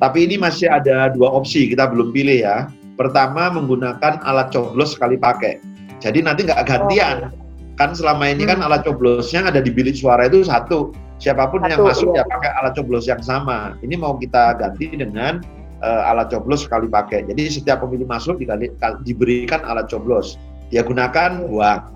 tapi 0.00 0.24
ini 0.24 0.40
masih 0.40 0.72
ada 0.72 1.12
dua 1.12 1.28
opsi, 1.28 1.68
kita 1.68 1.84
belum 1.92 2.16
pilih 2.16 2.40
ya. 2.40 2.72
Pertama 2.96 3.52
menggunakan 3.52 4.24
alat 4.24 4.48
coblos 4.48 4.96
sekali 4.96 5.20
pakai. 5.20 5.60
Jadi 6.00 6.24
nanti 6.24 6.48
nggak 6.48 6.64
gantian. 6.64 7.28
Oh. 7.28 7.40
Kan 7.76 7.92
selama 7.96 8.28
ini 8.28 8.44
kan 8.44 8.60
hmm. 8.60 8.66
alat 8.68 8.84
coblosnya 8.84 9.44
ada 9.48 9.60
di 9.60 9.68
bilik 9.72 9.96
suara 9.96 10.28
itu 10.28 10.44
satu. 10.44 10.92
Siapa 11.20 11.52
pun 11.52 11.64
satu, 11.64 11.72
yang 11.72 11.80
masuk 11.84 12.08
iya. 12.16 12.24
ya 12.24 12.32
pakai 12.32 12.50
alat 12.60 12.72
coblos 12.76 13.04
yang 13.04 13.20
sama. 13.20 13.76
Ini 13.84 13.96
mau 14.00 14.16
kita 14.16 14.56
ganti 14.56 14.88
dengan 14.88 15.44
uh, 15.84 16.08
alat 16.12 16.32
coblos 16.32 16.64
sekali 16.64 16.88
pakai. 16.88 17.28
Jadi 17.28 17.60
setiap 17.60 17.84
pemilih 17.84 18.08
masuk 18.08 18.40
dikali, 18.40 18.72
diberikan 19.04 19.60
alat 19.68 19.88
coblos. 19.92 20.40
Dia 20.72 20.80
gunakan, 20.80 21.44
buang. 21.44 21.92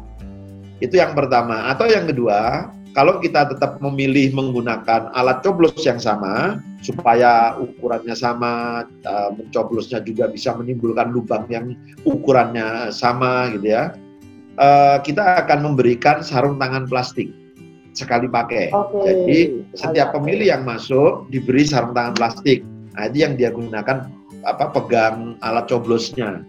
Itu 0.80 1.00
yang 1.00 1.16
pertama. 1.16 1.72
Atau 1.72 1.88
yang 1.88 2.04
kedua, 2.04 2.68
kalau 2.94 3.18
kita 3.18 3.50
tetap 3.50 3.82
memilih 3.82 4.30
menggunakan 4.30 5.10
alat 5.18 5.42
coblos 5.42 5.74
yang 5.82 5.98
sama 5.98 6.62
supaya 6.78 7.58
ukurannya 7.58 8.14
sama, 8.14 8.86
uh, 8.86 9.30
mencoblosnya 9.34 9.98
juga 10.06 10.30
bisa 10.30 10.54
menimbulkan 10.54 11.10
lubang 11.10 11.42
yang 11.50 11.74
ukurannya 12.06 12.94
sama 12.94 13.50
gitu 13.58 13.74
ya. 13.74 13.98
Uh, 14.54 15.02
kita 15.02 15.42
akan 15.42 15.66
memberikan 15.66 16.22
sarung 16.22 16.54
tangan 16.62 16.86
plastik 16.86 17.34
sekali 17.98 18.30
pakai. 18.30 18.70
Okay. 18.70 19.02
Jadi 19.02 19.38
setiap 19.74 20.14
pemilih 20.14 20.54
yang 20.54 20.62
masuk 20.62 21.26
diberi 21.34 21.66
sarung 21.66 21.98
tangan 21.98 22.14
plastik. 22.14 22.62
Nah, 22.94 23.10
itu 23.10 23.26
yang 23.26 23.34
dia 23.34 23.50
gunakan 23.50 24.06
apa 24.46 24.64
pegang 24.70 25.34
alat 25.42 25.66
coblosnya. 25.66 26.46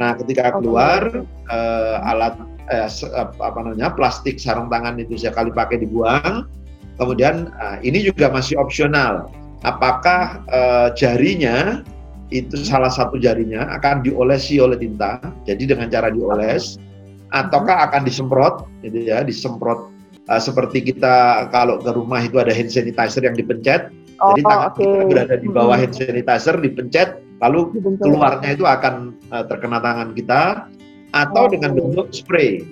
Nah, 0.00 0.16
ketika 0.16 0.56
keluar 0.56 1.04
okay. 1.04 1.52
uh, 1.52 2.00
alat 2.08 2.40
eh, 2.72 3.28
apa 3.38 3.58
namanya 3.60 3.92
plastik 3.92 4.40
sarung 4.40 4.72
tangan 4.72 4.96
itu 4.96 5.20
sekali 5.20 5.52
pakai 5.52 5.84
dibuang. 5.84 6.48
Kemudian 6.96 7.48
uh, 7.56 7.80
ini 7.80 8.04
juga 8.04 8.28
masih 8.28 8.60
opsional. 8.60 9.32
Apakah 9.64 10.44
uh, 10.52 10.88
jarinya 10.92 11.80
itu 12.32 12.56
salah 12.64 12.92
satu 12.92 13.20
jarinya 13.20 13.68
akan 13.80 14.04
diolesi 14.04 14.60
oleh 14.60 14.76
tinta, 14.80 15.20
jadi 15.44 15.76
dengan 15.76 15.88
cara 15.92 16.08
dioles, 16.08 16.80
ataukah 17.32 17.88
akan 17.90 18.08
disemprot, 18.08 18.68
gitu 18.84 19.08
ya, 19.08 19.20
disemprot 19.24 19.92
uh, 20.28 20.40
seperti 20.40 20.92
kita 20.92 21.48
kalau 21.52 21.80
ke 21.80 21.92
rumah 21.92 22.24
itu 22.24 22.40
ada 22.40 22.52
hand 22.52 22.72
sanitizer 22.72 23.24
yang 23.24 23.36
dipencet, 23.36 23.92
oh, 24.20 24.32
jadi 24.36 24.42
tangan 24.48 24.70
okay. 24.72 24.84
kita 24.84 25.04
berada 25.08 25.36
di 25.40 25.48
bawah 25.48 25.76
hand 25.76 25.94
sanitizer 25.96 26.56
dipencet, 26.60 27.08
lalu 27.40 27.72
keluarnya 28.00 28.56
itu 28.56 28.64
akan 28.64 29.16
uh, 29.32 29.44
terkena 29.48 29.80
tangan 29.80 30.16
kita, 30.16 30.68
atau 31.12 31.46
oh. 31.46 31.50
dengan 31.52 31.76
bentuk 31.76 32.10
spray. 32.12 32.64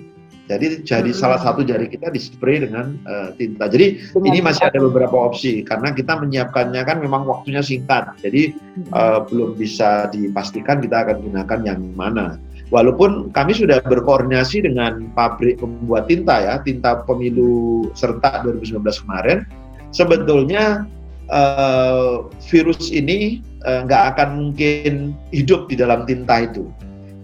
Jadi 0.49 0.83
jadi 0.83 1.11
hmm. 1.15 1.19
salah 1.21 1.39
satu 1.39 1.63
jari 1.63 1.87
kita 1.87 2.11
dispray 2.11 2.59
dengan 2.59 2.99
uh, 3.07 3.31
tinta. 3.39 3.71
Jadi 3.71 4.03
ini 4.19 4.43
masih 4.43 4.67
ada 4.67 4.83
beberapa 4.83 5.15
opsi 5.31 5.63
karena 5.63 5.95
kita 5.95 6.19
menyiapkannya 6.19 6.81
kan 6.83 6.99
memang 6.99 7.23
waktunya 7.23 7.63
singkat. 7.63 8.11
Jadi 8.19 8.51
uh, 8.91 9.23
belum 9.31 9.55
bisa 9.55 10.11
dipastikan 10.11 10.83
kita 10.83 11.07
akan 11.07 11.23
gunakan 11.23 11.59
yang 11.63 11.79
mana. 11.95 12.35
Walaupun 12.67 13.31
kami 13.31 13.55
sudah 13.55 13.79
berkoordinasi 13.83 14.63
dengan 14.63 15.11
pabrik 15.15 15.59
pembuat 15.59 16.07
tinta 16.11 16.39
ya, 16.39 16.53
tinta 16.63 17.03
pemilu 17.03 17.87
serta 17.95 18.43
2019 18.47 18.79
kemarin, 19.07 19.43
sebetulnya 19.91 20.87
uh, 21.31 22.27
virus 22.51 22.91
ini 22.91 23.43
nggak 23.61 24.03
uh, 24.03 24.09
akan 24.15 24.29
mungkin 24.51 25.15
hidup 25.31 25.71
di 25.71 25.79
dalam 25.79 26.03
tinta 26.03 26.43
itu 26.47 26.67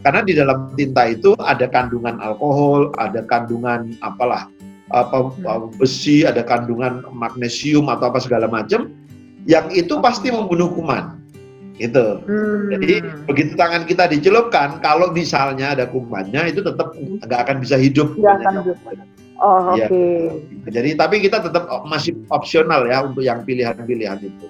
karena 0.08 0.24
di 0.24 0.40
dalam 0.40 0.72
tinta 0.80 1.04
itu 1.04 1.36
ada 1.36 1.68
kandungan 1.68 2.16
alkohol, 2.24 2.96
ada 2.96 3.28
kandungan 3.28 3.92
apalah 4.00 4.48
apa 4.96 5.36
hmm. 5.36 5.76
besi, 5.76 6.24
ada 6.24 6.48
kandungan 6.48 7.04
magnesium 7.12 7.92
atau 7.92 8.08
apa 8.08 8.24
segala 8.24 8.48
macam 8.48 8.88
yang 9.44 9.68
itu 9.76 10.00
pasti 10.00 10.32
membunuh 10.32 10.72
kuman. 10.72 11.20
Itu. 11.76 12.24
Hmm. 12.24 12.72
Jadi 12.72 13.04
begitu 13.28 13.60
tangan 13.60 13.84
kita 13.84 14.08
dicelupkan, 14.08 14.80
kalau 14.80 15.12
misalnya 15.12 15.76
ada 15.76 15.84
kumannya 15.92 16.56
itu 16.56 16.64
tetap 16.64 16.96
nggak 16.96 17.40
akan 17.44 17.60
bisa 17.60 17.76
hidup. 17.76 18.16
akan 18.16 18.64
Oh, 19.44 19.76
ya. 19.76 19.92
oke. 19.92 19.92
Okay. 19.92 20.18
Jadi 20.72 20.90
tapi 20.96 21.20
kita 21.20 21.44
tetap 21.44 21.68
masih 21.84 22.16
opsional 22.32 22.88
ya 22.88 23.04
untuk 23.04 23.28
yang 23.28 23.44
pilihan-pilihan 23.44 24.24
itu. 24.24 24.48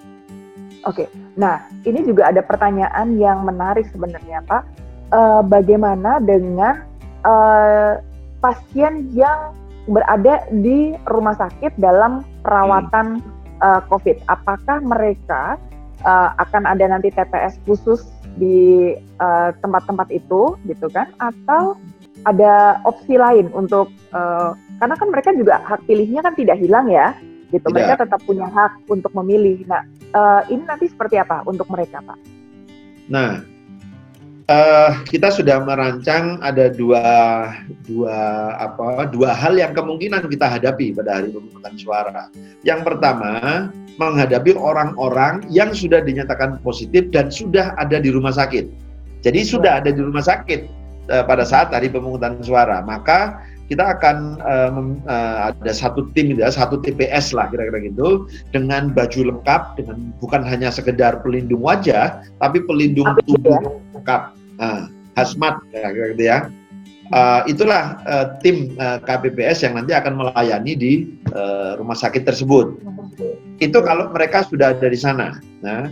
Oke. 0.85 1.03
Okay. 1.03 1.07
Nah, 1.33 1.65
ini 1.81 2.05
juga 2.05 2.29
ada 2.29 2.45
pertanyaan 2.45 3.17
yang 3.17 3.41
menarik 3.41 3.89
sebenarnya, 3.89 4.45
Pak 4.45 4.86
uh, 5.11 5.41
bagaimana 5.45 6.19
dengan 6.23 6.83
uh, 7.23 8.01
pasien 8.43 9.09
yang 9.15 9.55
berada 9.87 10.43
di 10.51 10.93
rumah 11.07 11.35
sakit 11.39 11.79
dalam 11.79 12.23
perawatan 12.43 13.23
hmm. 13.23 13.63
uh, 13.63 13.81
COVID. 13.87 14.19
Apakah 14.27 14.83
mereka 14.83 15.55
uh, 16.03 16.35
akan 16.37 16.67
ada 16.67 16.85
nanti 16.91 17.11
TPS 17.11 17.59
khusus 17.63 18.03
di 18.37 18.93
tempat-tempat 19.63 20.13
uh, 20.13 20.17
itu, 20.17 20.41
gitu 20.69 20.87
kan? 20.93 21.09
Atau 21.17 21.79
ada 22.27 22.83
opsi 22.83 23.15
lain 23.15 23.49
untuk 23.55 23.89
uh, 24.11 24.53
karena 24.77 24.95
kan 24.99 25.07
mereka 25.09 25.29
juga 25.33 25.63
hak 25.63 25.89
pilihnya 25.89 26.21
kan 26.21 26.35
tidak 26.37 26.59
hilang 26.59 26.91
ya, 26.91 27.15
gitu. 27.49 27.65
Tidak. 27.65 27.73
Mereka 27.73 27.93
tetap 28.03 28.21
punya 28.27 28.45
hak 28.45 28.85
untuk 28.91 29.09
memilih. 29.15 29.63
Nah, 29.65 29.81
uh, 30.13 30.41
ini 30.51 30.61
nanti 30.67 30.91
seperti 30.91 31.17
apa 31.17 31.41
untuk 31.47 31.65
mereka, 31.71 32.03
Pak? 32.03 32.19
Nah, 33.07 33.56
uh, 34.47 34.91
kita 35.07 35.29
sudah 35.31 35.61
merancang 35.63 36.39
ada 36.41 36.71
dua 36.71 37.03
dua 37.85 38.17
apa 38.57 39.07
dua 39.11 39.35
hal 39.35 39.59
yang 39.59 39.75
kemungkinan 39.75 40.27
kita 40.27 40.47
hadapi 40.47 40.95
pada 40.95 41.21
hari 41.21 41.29
pemungutan 41.31 41.75
suara. 41.77 42.23
Yang 42.63 42.81
pertama 42.87 43.31
menghadapi 43.97 44.53
orang-orang 44.55 45.45
yang 45.49 45.73
sudah 45.73 46.01
dinyatakan 46.01 46.61
positif 46.61 47.09
dan 47.11 47.29
sudah 47.33 47.73
ada 47.77 47.97
di 47.97 48.09
rumah 48.13 48.33
sakit. 48.33 48.69
Jadi 49.25 49.39
sudah 49.43 49.81
ada 49.81 49.89
di 49.89 49.99
rumah 49.99 50.23
sakit 50.23 50.61
uh, 51.11 51.23
pada 51.25 51.43
saat 51.43 51.73
hari 51.73 51.89
pemungutan 51.91 52.39
suara, 52.45 52.85
maka 52.85 53.41
kita 53.67 53.99
akan 53.99 54.39
uh, 54.39 54.71
uh, 55.07 55.37
ada 55.51 55.71
satu 55.75 56.07
tim 56.15 56.35
ya, 56.39 56.47
satu 56.47 56.79
TPS 56.79 57.35
lah 57.35 57.51
kira-kira 57.51 57.91
gitu 57.91 58.27
dengan 58.55 58.91
baju 58.95 59.35
lengkap 59.35 59.61
dengan 59.79 60.15
bukan 60.23 60.41
hanya 60.47 60.71
sekedar 60.71 61.19
pelindung 61.19 61.59
wajah 61.59 62.23
tapi 62.39 62.63
pelindung 62.63 63.11
tubuh 63.27 63.59
ya. 63.59 63.71
lengkap 63.99 64.21
uh, 64.63 64.83
hazmat 65.19 65.59
ya, 65.75 65.91
gitu 65.91 66.23
ya. 66.23 66.47
Uh, 67.07 67.39
itulah 67.47 68.03
uh, 68.03 68.35
tim 68.43 68.75
uh, 68.83 68.99
KPPS 68.99 69.63
yang 69.63 69.79
nanti 69.79 69.95
akan 69.95 70.19
melayani 70.19 70.75
di 70.75 70.93
uh, 71.31 71.79
rumah 71.79 71.95
sakit 71.95 72.27
tersebut. 72.27 72.75
Itu 73.63 73.79
kalau 73.79 74.11
mereka 74.11 74.43
sudah 74.43 74.75
ada 74.75 74.87
di 74.91 74.99
sana. 74.99 75.39
Nah, 75.63 75.87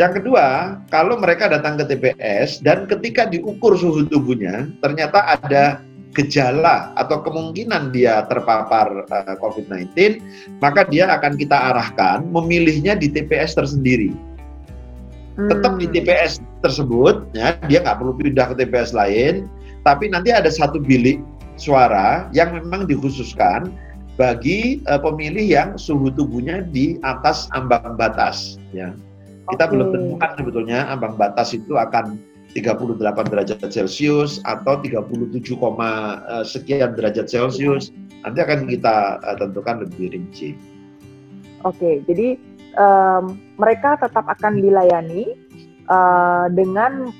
yang 0.00 0.16
kedua, 0.16 0.78
kalau 0.88 1.20
mereka 1.20 1.52
datang 1.52 1.76
ke 1.76 1.84
TPS 1.84 2.64
dan 2.64 2.88
ketika 2.88 3.28
diukur 3.28 3.76
suhu 3.76 4.08
tubuhnya 4.08 4.72
ternyata 4.80 5.36
ada 5.36 5.84
gejala 6.14 6.94
atau 6.94 7.20
kemungkinan 7.26 7.90
dia 7.90 8.22
terpapar 8.30 9.04
uh, 9.10 9.34
COVID-19, 9.42 10.22
maka 10.62 10.86
dia 10.86 11.10
akan 11.10 11.34
kita 11.34 11.74
arahkan 11.74 12.24
memilihnya 12.30 12.94
di 12.94 13.10
TPS 13.10 13.58
tersendiri 13.58 14.14
tetap 15.34 15.82
di 15.82 15.86
hmm. 15.90 15.94
TPS 15.98 16.38
tersebut 16.62 17.26
ya 17.34 17.58
dia 17.66 17.82
nggak 17.82 17.98
perlu 17.98 18.14
pindah 18.14 18.54
ke 18.54 18.62
TPS 18.62 18.94
lain 18.94 19.50
tapi 19.82 20.06
nanti 20.06 20.30
ada 20.30 20.46
satu 20.46 20.78
bilik 20.78 21.18
suara 21.58 22.30
yang 22.30 22.54
memang 22.54 22.86
dikhususkan 22.86 23.74
bagi 24.14 24.78
uh, 24.86 25.02
pemilih 25.02 25.42
yang 25.42 25.68
suhu 25.74 26.06
tubuhnya 26.14 26.62
di 26.70 27.02
atas 27.02 27.50
ambang 27.50 27.98
batas 27.98 28.62
ya 28.70 28.94
kita 29.50 29.64
okay. 29.66 29.72
belum 29.74 29.88
tentukan 29.90 30.30
sebetulnya 30.38 30.86
ambang 30.86 31.18
batas 31.18 31.50
itu 31.50 31.74
akan 31.74 32.14
38 32.54 33.02
derajat 33.34 33.58
Celcius 33.66 34.38
atau 34.46 34.78
37, 34.78 35.58
uh, 35.58 36.46
sekian 36.46 36.94
derajat 36.94 37.26
Celcius 37.26 37.90
nanti 38.22 38.38
akan 38.40 38.70
kita 38.70 39.18
uh, 39.20 39.36
tentukan 39.36 39.82
lebih 39.82 40.14
rinci. 40.14 40.54
Oke, 41.66 42.00
jadi 42.06 42.38
um, 42.78 43.34
mereka 43.58 43.98
tetap 43.98 44.24
akan 44.30 44.62
dilayani 44.62 45.34
uh, 45.90 46.46
dengan 46.54 47.10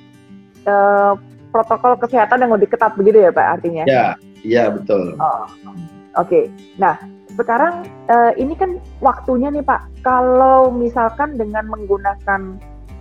uh, 0.68 1.18
protokol 1.50 1.98
kesehatan 1.98 2.46
yang 2.46 2.52
lebih 2.54 2.70
ketat 2.70 2.94
begitu 2.94 3.22
ya 3.24 3.30
Pak 3.34 3.46
artinya? 3.58 3.84
Ya, 3.90 4.06
iya 4.46 4.70
betul. 4.70 5.18
Oh, 5.18 5.46
Oke, 5.66 5.74
okay. 6.14 6.44
nah 6.78 6.94
sekarang 7.34 7.90
uh, 8.06 8.30
ini 8.38 8.54
kan 8.54 8.78
waktunya 9.02 9.50
nih 9.50 9.66
Pak, 9.66 10.06
kalau 10.06 10.70
misalkan 10.70 11.34
dengan 11.34 11.66
menggunakan 11.66 12.58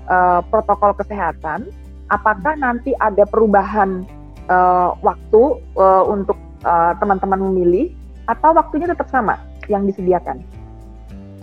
uh, 0.09 0.41
protokol 0.49 0.97
kesehatan, 0.97 1.69
apakah 2.13 2.53
nanti 2.61 2.93
ada 3.01 3.25
perubahan 3.25 4.05
uh, 4.47 4.93
waktu 5.01 5.41
uh, 5.73 6.05
untuk 6.05 6.37
teman-teman 7.01 7.41
uh, 7.41 7.45
memilih 7.51 7.91
atau 8.31 8.55
waktunya 8.55 8.87
tetap 8.87 9.09
sama 9.09 9.41
yang 9.67 9.89
disediakan? 9.89 10.45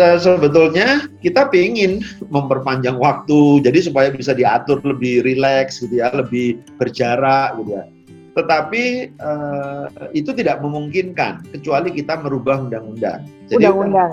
sebetulnya 0.00 1.12
kita 1.20 1.52
ingin 1.52 2.00
memperpanjang 2.32 2.96
waktu 2.96 3.60
jadi 3.60 3.84
supaya 3.84 4.08
bisa 4.08 4.32
diatur 4.32 4.80
lebih 4.80 5.20
rileks 5.28 5.84
gitu 5.84 6.00
ya 6.00 6.08
lebih 6.16 6.56
berjarak 6.80 7.52
gitu 7.60 7.76
ya 7.76 7.84
tetapi 8.30 9.10
uh, 9.18 9.90
itu 10.14 10.30
tidak 10.30 10.62
memungkinkan 10.62 11.42
kecuali 11.50 11.90
kita 11.90 12.22
merubah 12.22 12.62
undang-undang. 12.62 13.26
Jadi 13.50 13.66
undang-undang 13.66 14.10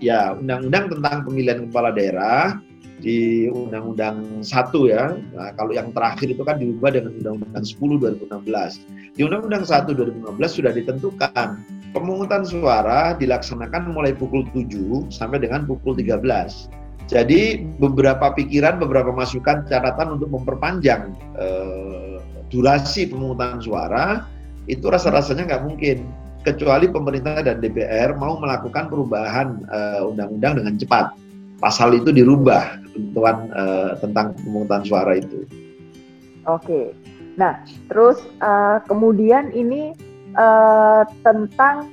ya 0.00 0.32
undang-undang 0.34 0.88
tentang 0.88 1.16
pemilihan 1.28 1.68
kepala 1.68 1.92
daerah 1.92 2.56
di 2.98 3.46
Undang-Undang 3.50 4.42
1 4.42 4.90
ya. 4.90 5.14
Nah, 5.34 5.50
kalau 5.54 5.72
yang 5.74 5.94
terakhir 5.94 6.34
itu 6.34 6.42
kan 6.42 6.58
diubah 6.58 6.90
dengan 6.94 7.14
Undang-Undang 7.18 7.64
10 7.64 8.26
2016. 8.26 8.82
Di 9.14 9.22
Undang-Undang 9.26 9.64
1 9.66 9.94
2015 9.94 10.58
sudah 10.58 10.72
ditentukan 10.74 11.48
pemungutan 11.94 12.42
suara 12.44 13.16
dilaksanakan 13.16 13.94
mulai 13.94 14.12
pukul 14.14 14.44
7 14.52 15.08
sampai 15.10 15.42
dengan 15.42 15.64
pukul 15.64 15.96
13. 15.96 16.68
Jadi 17.08 17.64
beberapa 17.80 18.36
pikiran, 18.36 18.76
beberapa 18.76 19.08
masukan, 19.08 19.64
catatan 19.64 20.20
untuk 20.20 20.28
memperpanjang 20.28 21.16
eh, 21.40 22.20
durasi 22.52 23.08
pemungutan 23.08 23.64
suara 23.64 24.28
itu 24.68 24.84
rasa-rasanya 24.84 25.48
nggak 25.48 25.64
mungkin 25.64 25.96
kecuali 26.44 26.86
pemerintah 26.88 27.40
dan 27.40 27.64
DPR 27.64 28.12
mau 28.16 28.36
melakukan 28.36 28.92
perubahan 28.92 29.64
eh, 29.68 30.00
undang-undang 30.04 30.52
uh, 30.54 30.58
dengan 30.62 30.74
cepat. 30.76 31.06
Pasal 31.58 31.98
itu 31.98 32.14
dirubah 32.14 32.78
ketentuan 32.98 33.46
uh, 33.54 33.94
tentang 34.02 34.34
pemungutan 34.42 34.82
suara 34.82 35.14
itu. 35.14 35.46
Oke. 36.50 36.90
Nah, 37.38 37.62
terus 37.86 38.18
uh, 38.42 38.82
kemudian 38.90 39.54
ini 39.54 39.94
uh, 40.34 41.06
tentang 41.22 41.86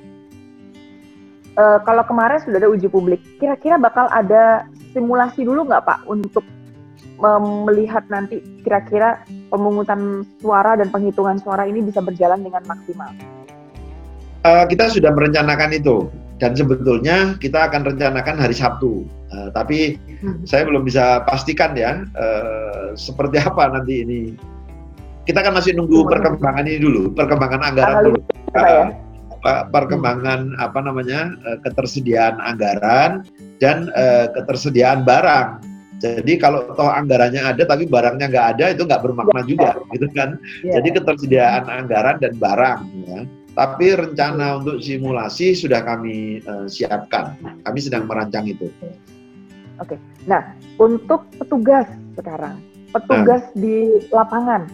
uh, 1.54 1.78
kalau 1.86 2.02
kemarin 2.02 2.42
sudah 2.42 2.58
ada 2.58 2.70
uji 2.74 2.90
publik, 2.90 3.22
kira-kira 3.38 3.78
bakal 3.78 4.10
ada 4.10 4.66
simulasi 4.90 5.46
dulu 5.46 5.70
nggak 5.70 5.86
Pak 5.86 6.00
untuk 6.10 6.42
melihat 7.64 8.04
nanti 8.12 8.44
kira-kira 8.60 9.24
pemungutan 9.48 10.20
suara 10.36 10.76
dan 10.76 10.92
penghitungan 10.92 11.40
suara 11.40 11.64
ini 11.64 11.80
bisa 11.80 12.04
berjalan 12.04 12.44
dengan 12.44 12.60
maksimal? 12.68 13.08
Uh, 14.46 14.62
kita 14.70 14.86
sudah 14.86 15.10
merencanakan 15.10 15.74
itu 15.74 16.06
dan 16.38 16.54
sebetulnya 16.54 17.34
kita 17.42 17.66
akan 17.66 17.82
rencanakan 17.82 18.38
hari 18.38 18.54
Sabtu. 18.54 19.02
Uh, 19.34 19.50
tapi 19.50 19.98
hmm. 20.22 20.46
saya 20.46 20.62
belum 20.62 20.86
bisa 20.86 21.26
pastikan 21.26 21.74
ya 21.74 22.06
uh, 22.14 22.94
seperti 22.94 23.42
apa 23.42 23.74
nanti 23.74 24.06
ini. 24.06 24.20
Kita 25.26 25.42
kan 25.42 25.58
masih 25.58 25.74
nunggu 25.74 26.06
perkembangan 26.06 26.62
ini 26.70 26.78
dulu, 26.78 27.10
perkembangan 27.10 27.74
anggaran 27.74 27.96
dulu. 28.06 28.18
Uh, 28.54 28.86
perkembangan 29.74 30.54
hmm. 30.54 30.62
apa 30.62 30.78
namanya 30.78 31.34
ketersediaan 31.66 32.38
anggaran 32.38 33.26
dan 33.58 33.90
uh, 33.98 34.30
ketersediaan 34.30 35.02
barang. 35.02 35.58
Jadi 35.98 36.38
kalau 36.38 36.70
toh 36.76 36.86
anggarannya 36.86 37.42
ada 37.42 37.66
tapi 37.66 37.90
barangnya 37.90 38.30
nggak 38.30 38.46
ada 38.54 38.64
itu 38.70 38.86
nggak 38.86 39.02
bermakna 39.02 39.42
ya, 39.42 39.46
juga, 39.48 39.70
gitu 39.90 40.06
kan? 40.14 40.38
Ya. 40.62 40.78
Jadi 40.78 40.88
ketersediaan 41.02 41.66
anggaran 41.66 42.22
dan 42.22 42.38
barang. 42.38 42.80
Ya. 43.10 43.20
Tapi 43.56 43.96
rencana 43.96 44.60
untuk 44.60 44.84
simulasi 44.84 45.56
sudah 45.56 45.80
kami 45.80 46.44
uh, 46.44 46.68
siapkan. 46.68 47.32
Kami 47.64 47.78
sedang 47.80 48.04
merancang 48.04 48.44
itu. 48.44 48.68
Oke. 49.80 49.96
Nah, 50.28 50.52
untuk 50.76 51.24
petugas 51.40 51.88
sekarang, 52.20 52.60
petugas 52.92 53.40
nah. 53.40 53.56
di 53.56 54.04
lapangan, 54.12 54.68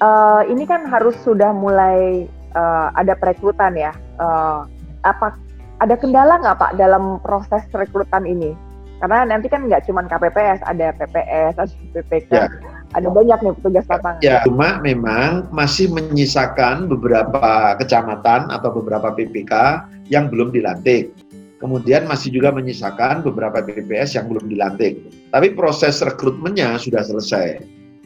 uh, 0.00 0.48
ini 0.48 0.64
kan 0.64 0.88
harus 0.88 1.12
sudah 1.20 1.52
mulai 1.52 2.24
uh, 2.56 2.88
ada 2.96 3.12
perekrutan 3.20 3.76
ya. 3.76 3.92
Uh, 4.16 4.64
apa 5.04 5.36
ada 5.84 5.92
kendala 6.00 6.40
nggak 6.40 6.56
Pak 6.56 6.72
dalam 6.80 7.20
proses 7.20 7.60
rekrutan 7.76 8.24
ini? 8.24 8.56
Karena 9.04 9.28
nanti 9.28 9.52
kan 9.52 9.68
nggak 9.68 9.84
cuma 9.84 10.08
KPPS, 10.08 10.64
ada 10.64 10.96
PPS, 10.96 11.52
ada 11.60 11.72
PPK. 12.00 12.32
Ya 12.32 12.48
ada 12.92 13.08
banyak 13.08 13.38
nih 13.40 13.52
petugas 13.56 13.86
lapangan. 13.88 14.20
Ya, 14.20 14.44
cuma 14.44 14.78
memang 14.84 15.48
masih 15.48 15.88
menyisakan 15.92 16.88
beberapa 16.92 17.76
kecamatan 17.80 18.52
atau 18.52 18.70
beberapa 18.72 19.12
PPK 19.16 19.52
yang 20.12 20.28
belum 20.28 20.52
dilantik. 20.52 21.12
Kemudian 21.56 22.10
masih 22.10 22.34
juga 22.34 22.50
menyisakan 22.50 23.22
beberapa 23.22 23.62
PPS 23.62 24.18
yang 24.18 24.26
belum 24.26 24.50
dilantik. 24.50 24.98
Tapi 25.30 25.54
proses 25.54 26.02
rekrutmennya 26.02 26.74
sudah 26.76 27.06
selesai. 27.06 27.62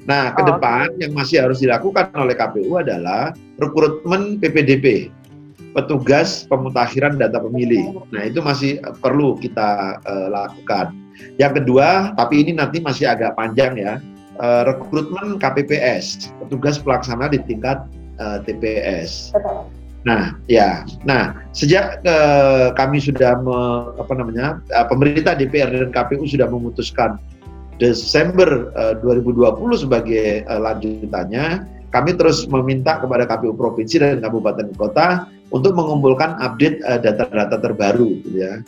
Nah, 0.07 0.37
ke 0.37 0.45
oh, 0.45 0.55
depan 0.55 0.93
okay. 0.93 1.03
yang 1.03 1.13
masih 1.17 1.37
harus 1.43 1.59
dilakukan 1.59 2.13
oleh 2.15 2.37
KPU 2.37 2.79
adalah 2.79 3.35
rekrutmen 3.59 4.39
PPDP, 4.39 5.11
petugas 5.75 6.47
pemutakhiran 6.47 7.19
data 7.19 7.43
pemilih. 7.43 8.07
Nah, 8.15 8.23
itu 8.29 8.39
masih 8.45 8.79
perlu 9.03 9.35
kita 9.41 9.99
uh, 10.05 10.29
lakukan. 10.31 10.95
Yang 11.41 11.65
kedua, 11.65 12.13
tapi 12.13 12.45
ini 12.45 12.53
nanti 12.55 12.79
masih 12.79 13.09
agak 13.09 13.35
panjang 13.35 13.73
ya 13.75 13.99
uh, 14.41 14.63
rekrutmen 14.69 15.41
KPPS, 15.41 16.33
petugas 16.45 16.81
pelaksana 16.81 17.33
di 17.33 17.41
tingkat 17.45 17.85
uh, 18.21 18.39
eh, 18.41 18.49
TPS. 18.49 19.33
Nah, 20.07 20.39
ya. 20.47 20.87
Nah, 21.03 21.35
sejak 21.51 21.99
uh, 22.07 22.71
kami 22.79 23.03
sudah 23.03 23.43
me, 23.43 23.59
apa 23.99 24.13
namanya? 24.15 24.63
Uh, 24.71 24.87
pemerintah 24.87 25.35
DPR 25.35 25.67
dan 25.73 25.91
KPU 25.91 26.25
sudah 26.31 26.47
memutuskan 26.47 27.19
Desember 27.83 28.71
uh, 28.79 28.95
2020 29.03 29.83
sebagai 29.83 30.47
uh, 30.47 30.63
lanjutannya, 30.63 31.67
kami 31.91 32.15
terus 32.15 32.47
meminta 32.47 33.03
kepada 33.03 33.27
KPU 33.27 33.53
provinsi 33.59 33.99
dan 33.99 34.23
kabupaten 34.23 34.71
kota 34.79 35.27
untuk 35.51 35.75
mengumpulkan 35.75 36.39
update 36.39 36.83
data-data 37.03 37.57
uh, 37.59 37.63
terbaru 37.63 38.23
gitu 38.23 38.47
ya. 38.47 38.63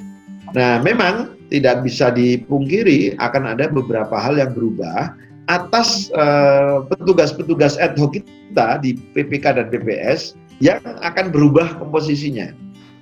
Nah, 0.59 0.81
memang 0.81 1.39
tidak 1.53 1.85
bisa 1.85 2.13
dipungkiri 2.13 3.17
akan 3.21 3.57
ada 3.57 3.69
beberapa 3.69 4.17
hal 4.17 4.37
yang 4.37 4.53
berubah 4.53 5.17
atas 5.49 6.13
eh, 6.13 6.77
petugas-petugas 6.93 7.81
uh, 7.81 7.89
ad 7.89 7.97
hoc 7.97 8.21
kita 8.21 8.79
di 8.85 8.95
PPK 9.17 9.57
dan 9.57 9.67
PPS 9.73 10.37
yang 10.61 10.79
akan 11.01 11.33
berubah 11.33 11.81
komposisinya. 11.81 12.53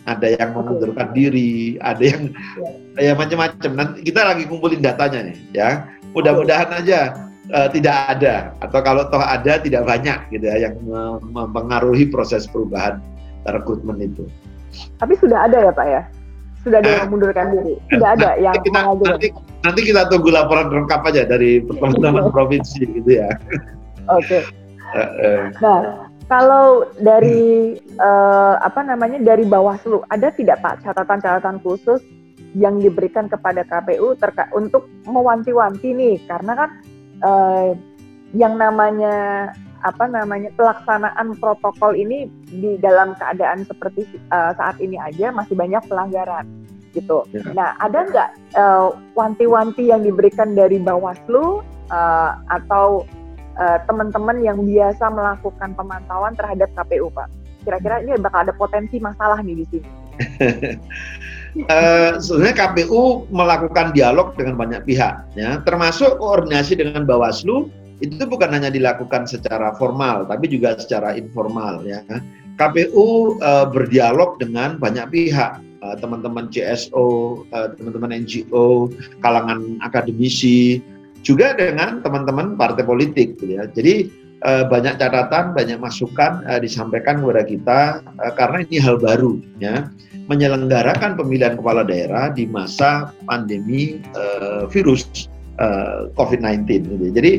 Ada 0.06 0.38
yang 0.38 0.54
mengundurkan 0.54 1.10
diri, 1.10 1.82
ada 1.82 1.98
yang 1.98 2.30
ya 2.94 3.18
macam-macam. 3.18 3.70
Nanti 3.74 4.06
kita 4.06 4.22
lagi 4.22 4.46
kumpulin 4.46 4.78
datanya 4.78 5.34
nih, 5.34 5.36
ya. 5.50 5.70
Mudah-mudahan 6.14 6.70
aja 6.78 7.26
uh, 7.50 7.66
tidak 7.74 8.14
ada 8.14 8.54
atau 8.62 8.80
kalau 8.86 9.10
toh 9.10 9.18
ada 9.18 9.58
tidak 9.58 9.82
banyak 9.82 10.16
gitu 10.30 10.46
ya 10.46 10.70
yang 10.70 10.78
mempengaruhi 11.34 12.06
proses 12.06 12.46
perubahan 12.46 13.02
rekrutmen 13.50 13.98
itu. 13.98 14.30
Tapi 15.02 15.18
sudah 15.18 15.50
ada 15.50 15.58
ya 15.58 15.72
Pak 15.74 15.86
ya? 15.90 16.02
Sudah 16.66 16.82
ada 16.82 16.90
yang 17.06 17.10
mundurkan 17.14 17.54
diri. 17.54 17.78
Tidak 17.94 18.10
ada 18.18 18.30
yang 18.42 18.58
kita, 18.58 18.80
nanti, 18.82 19.28
nanti 19.62 19.80
kita 19.86 20.10
tunggu 20.10 20.34
laporan 20.34 20.66
lengkap 20.66 21.00
aja 21.14 21.22
dari 21.22 21.62
teman-teman 21.62 22.26
provinsi 22.34 22.82
gitu 22.90 23.10
ya. 23.22 23.30
Oke. 24.10 24.42
Okay. 24.42 24.42
Nah, 25.62 26.10
kalau 26.26 26.90
dari 26.98 27.78
uh, 28.02 28.58
apa 28.58 28.82
namanya 28.82 29.22
dari 29.22 29.46
Bawaslu 29.46 30.02
ada 30.10 30.34
tidak 30.34 30.58
Pak 30.58 30.82
catatan-catatan 30.82 31.62
khusus 31.62 32.02
yang 32.58 32.82
diberikan 32.82 33.30
kepada 33.30 33.62
KPU 33.62 34.18
terkait 34.18 34.50
untuk 34.50 34.90
mewanti-wanti 35.06 35.92
nih 35.94 36.16
karena 36.26 36.52
kan 36.66 36.70
uh, 37.22 37.66
yang 38.34 38.58
namanya 38.58 39.50
apa 39.84 40.08
namanya 40.08 40.48
pelaksanaan 40.56 41.36
protokol 41.36 41.92
ini 41.92 42.30
di 42.48 42.80
dalam 42.80 43.12
keadaan 43.18 43.66
seperti 43.68 44.08
uh, 44.32 44.56
saat 44.56 44.80
ini 44.80 44.96
aja 44.96 45.34
masih 45.34 45.52
banyak 45.52 45.82
pelanggaran 45.90 46.48
gitu. 46.96 47.28
Ya. 47.36 47.44
Nah, 47.52 47.68
ada 47.76 48.08
nggak 48.08 48.30
uh, 48.56 48.96
wanti-wanti 49.12 49.92
yang 49.92 50.00
diberikan 50.00 50.56
dari 50.56 50.80
Bawaslu 50.80 51.60
uh, 51.92 52.30
atau 52.48 53.04
uh, 53.60 53.78
teman-teman 53.84 54.40
yang 54.40 54.58
biasa 54.64 55.12
melakukan 55.12 55.76
pemantauan 55.76 56.32
terhadap 56.34 56.72
KPU, 56.72 57.12
Pak? 57.12 57.28
Kira-kira 57.68 58.00
ini 58.00 58.16
bakal 58.16 58.48
ada 58.48 58.54
potensi 58.56 58.96
masalah 58.96 59.44
nih 59.44 59.60
di 59.60 59.66
sini. 59.68 59.88
uh, 61.68 62.16
sebenarnya 62.24 62.56
KPU 62.56 63.28
melakukan 63.28 63.92
dialog 63.92 64.32
dengan 64.40 64.56
banyak 64.56 64.80
pihak, 64.88 65.28
ya, 65.36 65.60
termasuk 65.68 66.16
koordinasi 66.16 66.80
dengan 66.80 67.04
Bawaslu 67.04 67.68
itu 68.00 68.24
bukan 68.28 68.52
hanya 68.52 68.68
dilakukan 68.68 69.24
secara 69.24 69.72
formal, 69.80 70.28
tapi 70.28 70.52
juga 70.52 70.76
secara 70.76 71.16
informal 71.16 71.80
ya. 71.84 72.04
KPU 72.56 73.36
uh, 73.40 73.64
eh, 73.64 73.66
berdialog 73.68 74.40
dengan 74.40 74.80
banyak 74.80 75.12
pihak, 75.12 75.60
uh, 75.84 75.96
teman-teman 76.00 76.48
CSO, 76.48 77.44
uh, 77.52 77.56
eh, 77.56 77.68
teman-teman 77.76 78.24
NGO, 78.24 78.88
kalangan 79.20 79.76
akademisi, 79.84 80.80
juga 81.20 81.52
dengan 81.52 82.00
teman-teman 82.00 82.56
partai 82.56 82.84
politik, 82.84 83.36
gitu 83.36 83.60
ya. 83.60 83.68
Jadi 83.68 84.08
uh, 84.48 84.64
banyak 84.72 84.96
catatan, 84.96 85.52
banyak 85.52 85.76
masukan 85.76 86.40
uh, 86.48 86.56
disampaikan 86.56 87.20
kepada 87.20 87.42
kita 87.44 87.80
uh, 88.24 88.32
karena 88.40 88.64
ini 88.64 88.76
hal 88.80 88.96
baru, 88.96 89.36
ya, 89.60 89.92
menyelenggarakan 90.26 91.14
pemilihan 91.14 91.60
kepala 91.60 91.84
daerah 91.84 92.32
di 92.32 92.48
masa 92.48 93.12
pandemi 93.28 94.00
uh, 94.16 94.64
virus 94.72 95.28
uh, 95.60 96.08
COVID-19. 96.16 96.66
Gitu. 96.88 97.04
Ya. 97.10 97.12
Jadi 97.20 97.32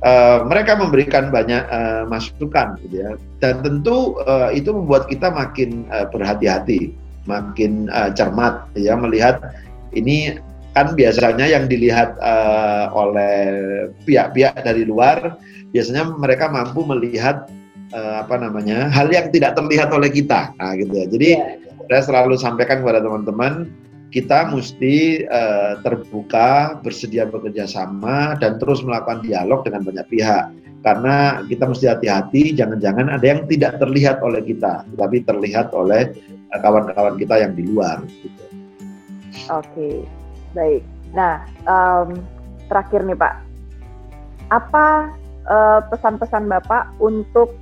Uh, 0.00 0.48
mereka 0.48 0.80
memberikan 0.80 1.28
banyak 1.28 1.60
uh, 1.68 2.08
masukan 2.08 2.80
gitu 2.88 3.04
ya. 3.04 3.10
Dan 3.44 3.60
tentu 3.60 4.16
uh, 4.24 4.48
itu 4.48 4.72
membuat 4.72 5.12
kita 5.12 5.28
makin 5.28 5.84
uh, 5.92 6.08
berhati-hati 6.08 6.96
makin 7.28 7.92
uh, 7.92 8.08
cermat 8.16 8.64
ya 8.72 8.96
melihat 8.96 9.52
ini 9.92 10.40
kan 10.72 10.96
biasanya 10.96 11.44
yang 11.44 11.68
dilihat 11.68 12.16
uh, 12.22 12.88
oleh 12.94 13.36
pihak-pihak 14.08 14.62
dari 14.62 14.88
luar 14.88 15.36
biasanya 15.74 16.16
mereka 16.16 16.48
mampu 16.48 16.80
melihat 16.86 17.50
uh, 17.92 18.22
apa 18.22 18.38
namanya 18.38 18.88
hal 18.88 19.10
yang 19.10 19.28
tidak 19.34 19.58
terlihat 19.58 19.90
oleh 19.90 20.10
kita. 20.10 20.54
Nah, 20.58 20.74
gitu 20.78 20.94
ya. 20.94 21.06
Jadi 21.10 21.28
yeah. 21.36 21.58
saya 21.90 22.02
selalu 22.06 22.38
sampaikan 22.38 22.82
kepada 22.82 23.02
teman-teman 23.02 23.68
kita 24.10 24.50
mesti 24.50 25.24
uh, 25.30 25.78
terbuka, 25.86 26.78
bersedia 26.82 27.30
bekerja 27.30 27.70
sama, 27.70 28.34
dan 28.42 28.58
terus 28.58 28.82
melakukan 28.82 29.22
dialog 29.22 29.62
dengan 29.62 29.86
banyak 29.86 30.06
pihak. 30.10 30.50
Karena 30.82 31.44
kita 31.46 31.70
mesti 31.70 31.86
hati-hati, 31.86 32.56
jangan-jangan 32.56 33.12
ada 33.12 33.22
yang 33.22 33.46
tidak 33.46 33.78
terlihat 33.78 34.18
oleh 34.24 34.42
kita, 34.42 34.82
tapi 34.96 35.22
terlihat 35.22 35.70
oleh 35.76 36.10
eh, 36.26 36.58
kawan-kawan 36.58 37.14
uh, 37.14 37.20
kita 37.20 37.34
yang 37.38 37.52
di 37.54 37.68
luar. 37.68 38.02
Gitu. 38.08 38.44
Oke, 39.52 40.02
baik. 40.56 40.82
Nah, 41.14 41.44
um, 41.68 42.18
terakhir 42.66 43.04
nih 43.06 43.14
Pak, 43.14 43.34
apa 44.50 45.12
uh, 45.46 45.80
pesan-pesan 45.92 46.50
Bapak 46.50 46.96
untuk 46.98 47.54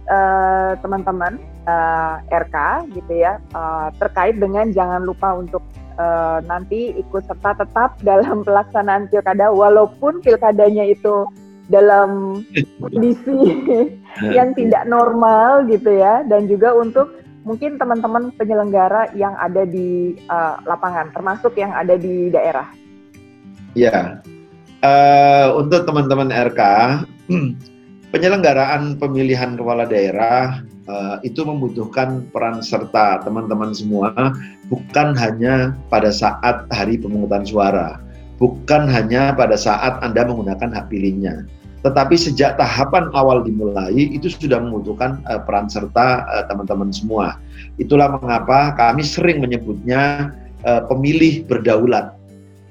teman-teman 0.80 1.42
uh, 1.68 2.22
RK 2.32 2.88
gitu 2.96 3.12
ya, 3.18 3.36
uh, 3.52 3.92
terkait 4.00 4.40
dengan 4.40 4.70
jangan 4.72 5.04
lupa 5.04 5.36
untuk 5.36 5.60
uh, 5.98 6.38
nanti 6.46 6.94
ikut 6.96 7.26
serta 7.26 7.58
tetap 7.58 7.98
dalam 8.08 8.46
pelaksanaan 8.46 9.10
pilkada 9.10 9.50
walaupun 9.52 10.22
pilkadanya 10.22 10.86
itu 10.86 11.26
dalam 11.68 12.40
kondisi 12.80 13.68
yang 14.36 14.56
tidak 14.56 14.88
normal 14.88 15.68
gitu 15.68 16.00
ya 16.00 16.24
dan 16.24 16.48
juga 16.48 16.72
untuk 16.72 17.12
mungkin 17.44 17.76
teman-teman 17.76 18.32
penyelenggara 18.40 19.12
yang 19.12 19.36
ada 19.36 19.68
di 19.68 20.16
uh, 20.32 20.56
lapangan 20.64 21.12
termasuk 21.12 21.56
yang 21.60 21.72
ada 21.76 21.96
di 21.96 22.32
daerah. 22.32 22.68
Ya, 23.76 24.24
uh, 24.80 25.56
untuk 25.60 25.84
teman-teman 25.84 26.32
RK 26.32 26.60
penyelenggaraan 28.12 28.96
pemilihan 28.96 29.56
kepala 29.56 29.84
daerah 29.84 30.64
uh, 30.88 31.16
itu 31.22 31.44
membutuhkan 31.44 32.26
peran 32.32 32.64
serta 32.64 33.22
teman-teman 33.22 33.70
semua, 33.76 34.10
bukan 34.72 35.14
hanya 35.14 35.76
pada 35.92 36.10
saat 36.10 36.66
hari 36.72 36.98
pemungutan 36.98 37.44
suara, 37.44 38.00
bukan 38.40 38.88
hanya 38.88 39.36
pada 39.36 39.54
saat 39.54 40.00
Anda 40.00 40.26
menggunakan 40.26 40.72
hak 40.74 40.88
pilihnya, 40.90 41.46
tetapi 41.86 42.18
sejak 42.18 42.58
tahapan 42.58 43.12
awal 43.14 43.46
dimulai 43.46 43.94
itu 43.94 44.32
sudah 44.32 44.58
membutuhkan 44.58 45.22
uh, 45.30 45.38
peran 45.44 45.70
serta 45.70 46.26
teman-teman 46.50 46.90
uh, 46.90 46.96
semua. 46.96 47.26
Itulah 47.78 48.18
mengapa 48.18 48.74
kami 48.74 49.04
sering 49.06 49.38
menyebutnya 49.44 50.32
uh, 50.66 50.82
pemilih 50.88 51.46
berdaulat. 51.46 52.16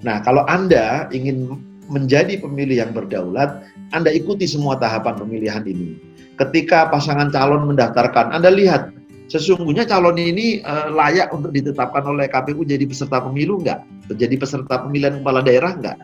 Nah, 0.04 0.22
kalau 0.22 0.46
Anda 0.46 1.10
ingin 1.10 1.58
menjadi 1.88 2.38
pemilih 2.44 2.84
yang 2.84 2.92
berdaulat, 2.92 3.64
Anda 3.96 4.12
ikuti 4.12 4.44
semua 4.44 4.76
tahapan 4.76 5.16
pemilihan 5.16 5.64
ini. 5.64 6.07
Ketika 6.38 6.94
pasangan 6.94 7.34
calon 7.34 7.66
mendaftarkan, 7.66 8.30
Anda 8.30 8.54
lihat 8.54 8.94
sesungguhnya 9.26 9.90
calon 9.90 10.22
ini 10.22 10.62
uh, 10.62 10.94
layak 10.94 11.34
untuk 11.34 11.50
ditetapkan 11.50 12.06
oleh 12.06 12.30
KPU 12.30 12.62
jadi 12.62 12.86
peserta 12.86 13.26
pemilu 13.26 13.58
enggak? 13.66 13.82
Jadi 14.14 14.38
peserta 14.38 14.86
pemilihan 14.86 15.18
kepala 15.18 15.42
daerah 15.42 15.74
enggak? 15.74 15.98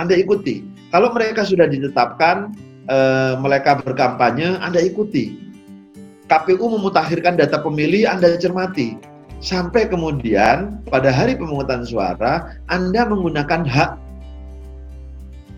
Anda 0.00 0.16
ikuti. 0.16 0.64
Kalau 0.88 1.12
mereka 1.12 1.44
sudah 1.44 1.68
ditetapkan, 1.68 2.56
uh, 2.88 3.36
mereka 3.36 3.76
berkampanye, 3.84 4.56
Anda 4.64 4.80
ikuti. 4.80 5.44
KPU 6.26 6.72
memutakhirkan 6.80 7.36
data 7.36 7.60
pemilih, 7.60 8.08
Anda 8.08 8.32
cermati. 8.40 8.96
Sampai 9.44 9.92
kemudian 9.92 10.80
pada 10.88 11.12
hari 11.12 11.36
pemungutan 11.36 11.84
suara, 11.84 12.56
Anda 12.72 13.04
menggunakan 13.04 13.68
hak 13.68 13.90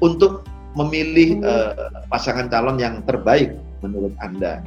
untuk 0.03 0.43
memilih 0.75 1.39
uh, 1.47 2.03
pasangan 2.11 2.51
calon 2.51 2.83
yang 2.83 3.07
terbaik 3.07 3.55
menurut 3.85 4.15
Anda. 4.23 4.63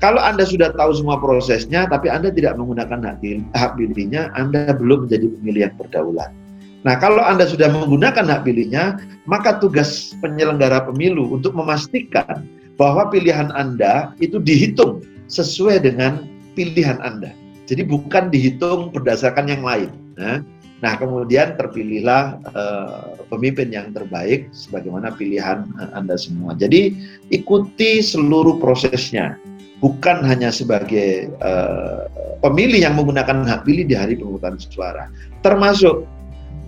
Kalau 0.00 0.16
Anda 0.16 0.48
sudah 0.48 0.72
tahu 0.72 0.96
semua 0.96 1.20
prosesnya, 1.20 1.84
tapi 1.84 2.08
Anda 2.08 2.32
tidak 2.32 2.56
menggunakan 2.56 3.04
hak, 3.04 3.16
pilih, 3.20 3.44
hak 3.52 3.76
pilihnya, 3.76 4.32
Anda 4.32 4.72
belum 4.72 5.04
menjadi 5.04 5.28
pemilih 5.28 5.60
yang 5.68 5.76
berdaulat. 5.76 6.32
Nah, 6.80 6.96
kalau 6.96 7.20
Anda 7.20 7.44
sudah 7.44 7.68
menggunakan 7.68 8.24
hak 8.24 8.48
pilihnya, 8.48 8.96
maka 9.28 9.60
tugas 9.60 10.16
penyelenggara 10.24 10.88
pemilu 10.88 11.28
untuk 11.36 11.52
memastikan 11.52 12.48
bahwa 12.80 13.12
pilihan 13.12 13.52
Anda 13.52 14.16
itu 14.24 14.40
dihitung 14.40 15.04
sesuai 15.28 15.84
dengan 15.84 16.24
pilihan 16.56 16.96
Anda. 17.04 17.36
Jadi 17.68 17.84
bukan 17.84 18.32
dihitung 18.32 18.96
berdasarkan 18.96 19.52
yang 19.52 19.60
lain. 19.60 19.92
Nah, 20.16 20.40
Nah, 20.80 20.96
kemudian 20.96 21.60
terpilihlah 21.60 22.40
uh, 22.56 23.12
pemimpin 23.28 23.68
yang 23.68 23.92
terbaik 23.92 24.48
sebagaimana 24.56 25.12
pilihan 25.12 25.68
uh, 25.76 25.92
Anda 25.92 26.16
semua. 26.16 26.56
Jadi, 26.56 26.96
ikuti 27.28 28.00
seluruh 28.00 28.56
prosesnya, 28.56 29.36
bukan 29.84 30.24
hanya 30.24 30.48
sebagai 30.48 31.28
uh, 31.44 32.08
pemilih 32.40 32.80
yang 32.80 32.96
menggunakan 32.96 33.44
hak 33.44 33.68
pilih 33.68 33.84
di 33.84 33.92
hari 33.92 34.16
pemungutan 34.16 34.56
suara. 34.56 35.12
Termasuk 35.44 36.08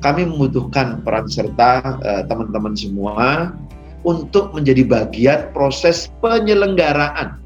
kami 0.05 0.29
membutuhkan 0.29 1.01
peran 1.07 1.31
serta 1.31 2.03
teman-teman 2.27 2.75
semua 2.75 3.55
untuk 4.03 4.51
menjadi 4.51 4.83
bagian 4.83 5.41
proses 5.55 6.11
penyelenggaraan 6.19 7.39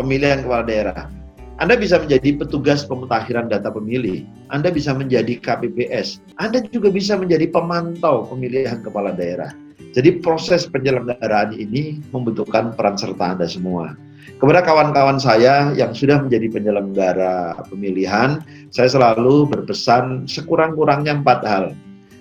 pemilihan 0.00 0.40
kepala 0.40 0.64
daerah 0.64 1.17
anda 1.58 1.74
bisa 1.74 1.98
menjadi 1.98 2.38
petugas 2.38 2.86
pemutakhiran 2.86 3.50
data 3.50 3.66
pemilih. 3.74 4.22
Anda 4.54 4.70
bisa 4.70 4.94
menjadi 4.94 5.42
KPPS. 5.42 6.22
Anda 6.38 6.62
juga 6.70 6.94
bisa 6.94 7.18
menjadi 7.18 7.50
pemantau 7.50 8.30
pemilihan 8.30 8.78
kepala 8.78 9.10
daerah. 9.10 9.50
Jadi 9.90 10.22
proses 10.22 10.70
penyelenggaraan 10.70 11.58
ini 11.58 11.98
membutuhkan 12.14 12.78
peran 12.78 12.94
serta 12.94 13.34
Anda 13.34 13.50
semua. 13.50 13.98
Kepada 14.38 14.62
kawan-kawan 14.62 15.18
saya 15.18 15.74
yang 15.74 15.90
sudah 15.90 16.22
menjadi 16.22 16.46
penyelenggara 16.46 17.58
pemilihan, 17.66 18.38
saya 18.70 18.86
selalu 18.86 19.50
berpesan 19.50 20.30
sekurang-kurangnya 20.30 21.18
empat 21.26 21.40
hal. 21.42 21.74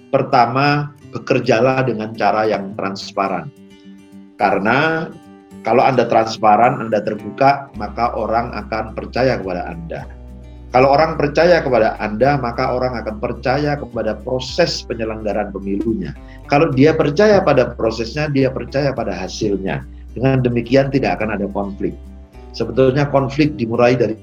Pertama, 0.10 0.97
bekerjalah 1.13 1.86
dengan 1.86 2.10
cara 2.17 2.50
yang 2.50 2.73
transparan. 2.73 3.54
Karena 4.41 5.13
kalau 5.65 5.84
Anda 5.86 6.06
transparan, 6.06 6.84
Anda 6.84 7.02
terbuka, 7.02 7.72
maka 7.78 8.13
orang 8.13 8.54
akan 8.54 8.93
percaya 8.93 9.39
kepada 9.39 9.70
Anda. 9.72 10.06
Kalau 10.76 10.91
orang 10.91 11.15
percaya 11.15 11.63
kepada 11.63 11.96
Anda, 12.04 12.36
maka 12.36 12.76
orang 12.76 13.00
akan 13.00 13.24
percaya 13.24 13.80
kepada 13.80 14.20
proses 14.20 14.84
penyelenggaraan 14.84 15.56
pemilunya. 15.56 16.12
Kalau 16.52 16.70
dia 16.76 16.91
percaya 16.91 17.39
pada 17.39 17.72
prosesnya, 17.72 18.28
dia 18.28 18.52
percaya 18.52 18.91
pada 18.91 19.15
hasilnya. 19.15 19.88
Dengan 20.12 20.43
demikian 20.43 20.91
tidak 20.91 21.24
akan 21.24 21.39
ada 21.39 21.48
konflik. 21.50 21.96
Sebetulnya 22.52 23.08
konflik 23.08 23.56
dimulai 23.56 23.96
dari 23.96 24.17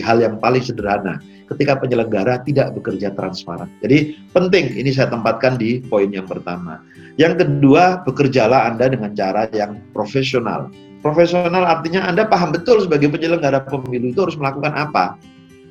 hal 0.00 0.18
yang 0.18 0.40
paling 0.40 0.64
sederhana, 0.64 1.20
ketika 1.52 1.78
penyelenggara 1.78 2.42
tidak 2.42 2.74
bekerja 2.74 3.14
transparan. 3.14 3.70
Jadi 3.84 4.16
penting 4.32 4.74
ini 4.74 4.90
saya 4.90 5.12
tempatkan 5.12 5.60
di 5.60 5.84
poin 5.84 6.10
yang 6.10 6.26
pertama. 6.26 6.82
Yang 7.16 7.44
kedua, 7.44 8.04
bekerjalah 8.04 8.68
Anda 8.68 8.92
dengan 8.92 9.16
cara 9.16 9.48
yang 9.56 9.80
profesional. 9.96 10.68
Profesional 11.00 11.64
artinya 11.64 12.04
Anda 12.04 12.28
paham 12.28 12.52
betul 12.52 12.84
sebagai 12.84 13.08
penyelenggara 13.08 13.64
pemilu 13.64 14.12
itu 14.12 14.20
harus 14.20 14.36
melakukan 14.36 14.76
apa. 14.76 15.16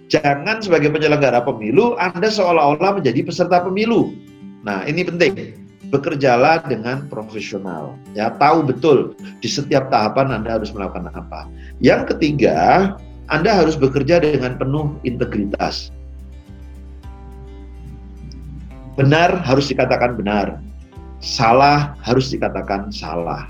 Jangan 0.10 0.62
sebagai 0.66 0.90
penyelenggara 0.90 1.46
pemilu 1.46 1.94
Anda 2.02 2.34
seolah-olah 2.34 2.98
menjadi 2.98 3.22
peserta 3.22 3.62
pemilu. 3.62 4.14
Nah, 4.66 4.86
ini 4.90 5.06
penting. 5.06 5.62
Bekerjalah 5.94 6.66
dengan 6.66 7.06
profesional. 7.14 7.94
Ya, 8.18 8.34
tahu 8.34 8.66
betul 8.66 9.14
di 9.38 9.46
setiap 9.46 9.94
tahapan 9.94 10.34
Anda 10.34 10.58
harus 10.58 10.74
melakukan 10.74 11.14
apa. 11.14 11.46
Yang 11.78 12.18
ketiga, 12.18 12.98
Anda 13.30 13.54
harus 13.54 13.78
bekerja 13.78 14.18
dengan 14.18 14.58
penuh 14.58 14.98
integritas. 15.06 15.94
Benar 18.98 19.46
harus 19.46 19.70
dikatakan 19.70 20.18
benar 20.18 20.58
salah 21.26 21.98
harus 22.06 22.30
dikatakan 22.30 22.94
salah. 22.94 23.50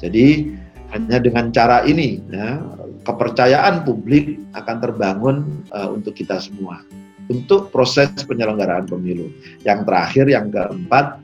Jadi 0.00 0.56
hanya 0.96 1.20
dengan 1.20 1.52
cara 1.52 1.84
ini 1.84 2.24
ya, 2.32 2.58
kepercayaan 3.04 3.84
publik 3.84 4.40
akan 4.56 4.76
terbangun 4.80 5.36
uh, 5.76 5.92
untuk 5.92 6.16
kita 6.16 6.40
semua 6.40 6.80
untuk 7.30 7.70
proses 7.70 8.10
penyelenggaraan 8.24 8.88
pemilu. 8.88 9.30
Yang 9.62 9.86
terakhir 9.86 10.26
yang 10.28 10.46
keempat 10.50 11.20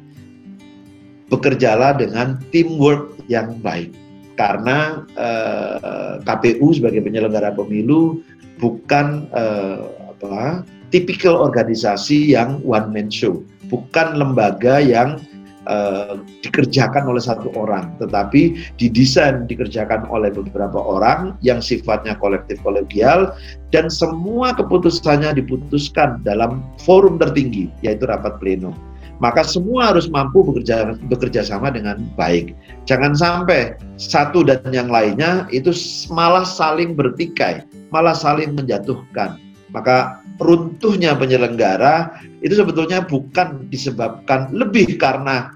bekerjalah 1.29 1.96
dengan 1.98 2.40
teamwork 2.55 3.12
yang 3.29 3.61
baik 3.61 3.92
karena 4.38 5.03
eh, 5.18 6.14
KPU 6.24 6.72
sebagai 6.72 7.03
penyelenggara 7.05 7.53
pemilu 7.53 8.22
bukan 8.59 9.29
uh, 9.35 9.87
apa 10.18 10.66
tipikal 10.90 11.38
organisasi 11.38 12.35
yang 12.35 12.59
one 12.66 12.90
man 12.90 13.07
show, 13.07 13.38
bukan 13.70 14.18
lembaga 14.18 14.83
yang 14.83 15.22
uh, 15.68 16.18
dikerjakan 16.42 17.07
oleh 17.07 17.22
satu 17.22 17.52
orang, 17.54 17.94
tetapi 18.02 18.57
didesain 18.81 19.44
dikerjakan 19.46 20.09
oleh 20.09 20.33
beberapa 20.33 20.81
orang 20.81 21.37
yang 21.44 21.62
sifatnya 21.62 22.16
kolektif 22.18 22.59
kolegial 22.64 23.37
dan 23.70 23.92
semua 23.92 24.57
keputusannya 24.57 25.37
diputuskan 25.38 26.24
dalam 26.24 26.64
forum 26.83 27.20
tertinggi 27.20 27.68
yaitu 27.85 28.09
rapat 28.09 28.40
pleno. 28.40 28.72
Maka 29.18 29.42
semua 29.42 29.90
harus 29.90 30.07
mampu 30.07 30.46
bekerja 30.46 30.94
bekerja 31.11 31.42
sama 31.42 31.74
dengan 31.74 32.07
baik. 32.14 32.54
Jangan 32.87 33.18
sampai 33.18 33.74
satu 33.98 34.46
dan 34.46 34.62
yang 34.70 34.87
lainnya 34.87 35.50
itu 35.50 35.74
malah 36.14 36.46
saling 36.46 36.94
bertikai, 36.94 37.66
malah 37.90 38.14
saling 38.14 38.54
menjatuhkan. 38.54 39.35
Maka 39.74 40.22
runtuhnya 40.38 41.18
penyelenggara 41.18 42.22
itu 42.40 42.55
sebetulnya 42.55 43.03
bukan 43.03 43.66
disebabkan 43.70 44.55
lebih 44.55 44.94
karena 44.96 45.51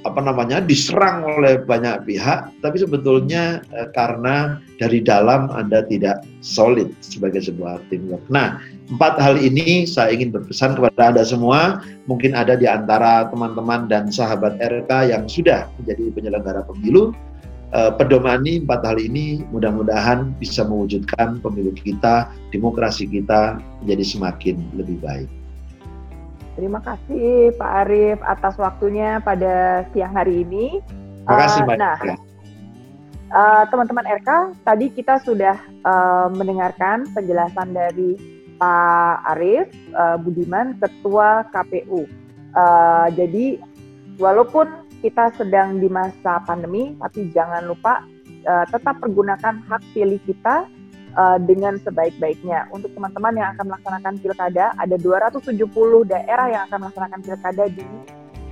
apa 0.00 0.20
namanya 0.24 0.64
diserang 0.64 1.20
oleh 1.28 1.60
banyak 1.60 2.08
pihak, 2.08 2.48
tapi 2.64 2.76
sebetulnya 2.80 3.60
eh, 3.76 3.88
karena 3.92 4.56
dari 4.80 5.04
dalam 5.04 5.52
Anda 5.52 5.84
tidak 5.84 6.24
solid 6.40 6.88
sebagai 7.04 7.44
sebuah 7.44 7.84
teamwork. 7.92 8.24
Nah, 8.32 8.56
empat 8.88 9.20
hal 9.20 9.36
ini 9.36 9.84
saya 9.84 10.16
ingin 10.16 10.32
berpesan 10.32 10.80
kepada 10.80 11.12
Anda 11.12 11.24
semua, 11.28 11.84
mungkin 12.08 12.32
ada 12.32 12.56
di 12.56 12.64
antara 12.64 13.28
teman-teman 13.28 13.92
dan 13.92 14.08
sahabat 14.08 14.56
RK 14.56 14.90
yang 15.12 15.28
sudah 15.28 15.68
menjadi 15.76 16.08
penyelenggara 16.16 16.64
pemilu, 16.64 17.12
eh, 17.74 17.92
pedomani 17.94 18.62
empat 18.62 18.82
hal 18.86 18.98
ini 18.98 19.42
mudah-mudahan 19.50 20.34
bisa 20.38 20.66
mewujudkan 20.66 21.38
pemilu 21.42 21.74
kita, 21.74 22.30
demokrasi 22.50 23.06
kita 23.06 23.58
menjadi 23.82 24.04
semakin 24.04 24.56
lebih 24.74 24.98
baik. 25.02 25.30
Terima 26.58 26.82
kasih 26.82 27.56
Pak 27.56 27.70
Arief 27.86 28.18
atas 28.20 28.58
waktunya 28.60 29.22
pada 29.22 29.86
siang 29.94 30.12
hari 30.12 30.44
ini. 30.44 30.82
Terima 31.24 31.40
kasih, 31.46 31.60
Mbak. 31.64 31.76
Uh, 31.78 31.80
nah, 31.80 31.98
uh, 33.32 33.62
teman-teman 33.70 34.04
RK, 34.20 34.30
tadi 34.66 34.86
kita 34.92 35.22
sudah 35.22 35.56
uh, 35.86 36.28
mendengarkan 36.34 37.06
penjelasan 37.14 37.72
dari 37.72 38.18
Pak 38.60 39.16
Arief 39.36 39.72
uh, 39.96 40.20
Budiman, 40.20 40.76
Ketua 40.76 41.48
KPU. 41.48 42.04
Uh, 42.52 43.06
jadi, 43.14 43.56
walaupun 44.18 44.89
kita 45.00 45.32
sedang 45.36 45.80
di 45.80 45.88
masa 45.88 46.40
pandemi, 46.44 46.96
tapi 47.00 47.32
jangan 47.32 47.64
lupa 47.66 48.04
uh, 48.44 48.64
tetap 48.68 49.00
pergunakan 49.00 49.60
hak 49.66 49.82
pilih 49.96 50.20
kita 50.28 50.68
uh, 51.16 51.38
dengan 51.40 51.80
sebaik-baiknya. 51.80 52.68
Untuk 52.70 52.92
teman-teman 52.94 53.34
yang 53.36 53.48
akan 53.56 53.66
melaksanakan 53.72 54.14
pilkada, 54.20 54.76
ada 54.76 54.96
270 55.00 55.66
daerah 56.06 56.46
yang 56.52 56.62
akan 56.68 56.78
melaksanakan 56.86 57.20
pilkada 57.24 57.64
di 57.72 57.86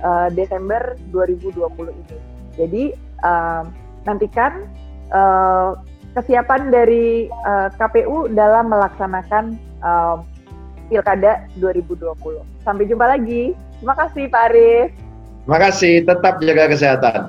uh, 0.03 0.27
Desember 0.33 0.97
2020 1.13 1.55
ini. 1.93 2.17
Jadi 2.59 2.83
uh, 3.23 3.63
nantikan 4.03 4.67
uh, 5.13 5.77
kesiapan 6.17 6.73
dari 6.73 7.29
uh, 7.45 7.69
KPU 7.77 8.33
dalam 8.33 8.73
melaksanakan 8.73 9.55
uh, 9.85 10.17
pilkada 10.89 11.45
2020. 11.61 12.17
Sampai 12.65 12.89
jumpa 12.89 13.05
lagi. 13.05 13.53
Terima 13.79 13.95
kasih 13.95 14.27
Pak 14.27 14.43
Arif. 14.51 15.08
Terima 15.43 15.59
kasih, 15.59 15.93
tetap 16.05 16.33
jaga 16.43 16.63
kesehatan. 16.71 17.19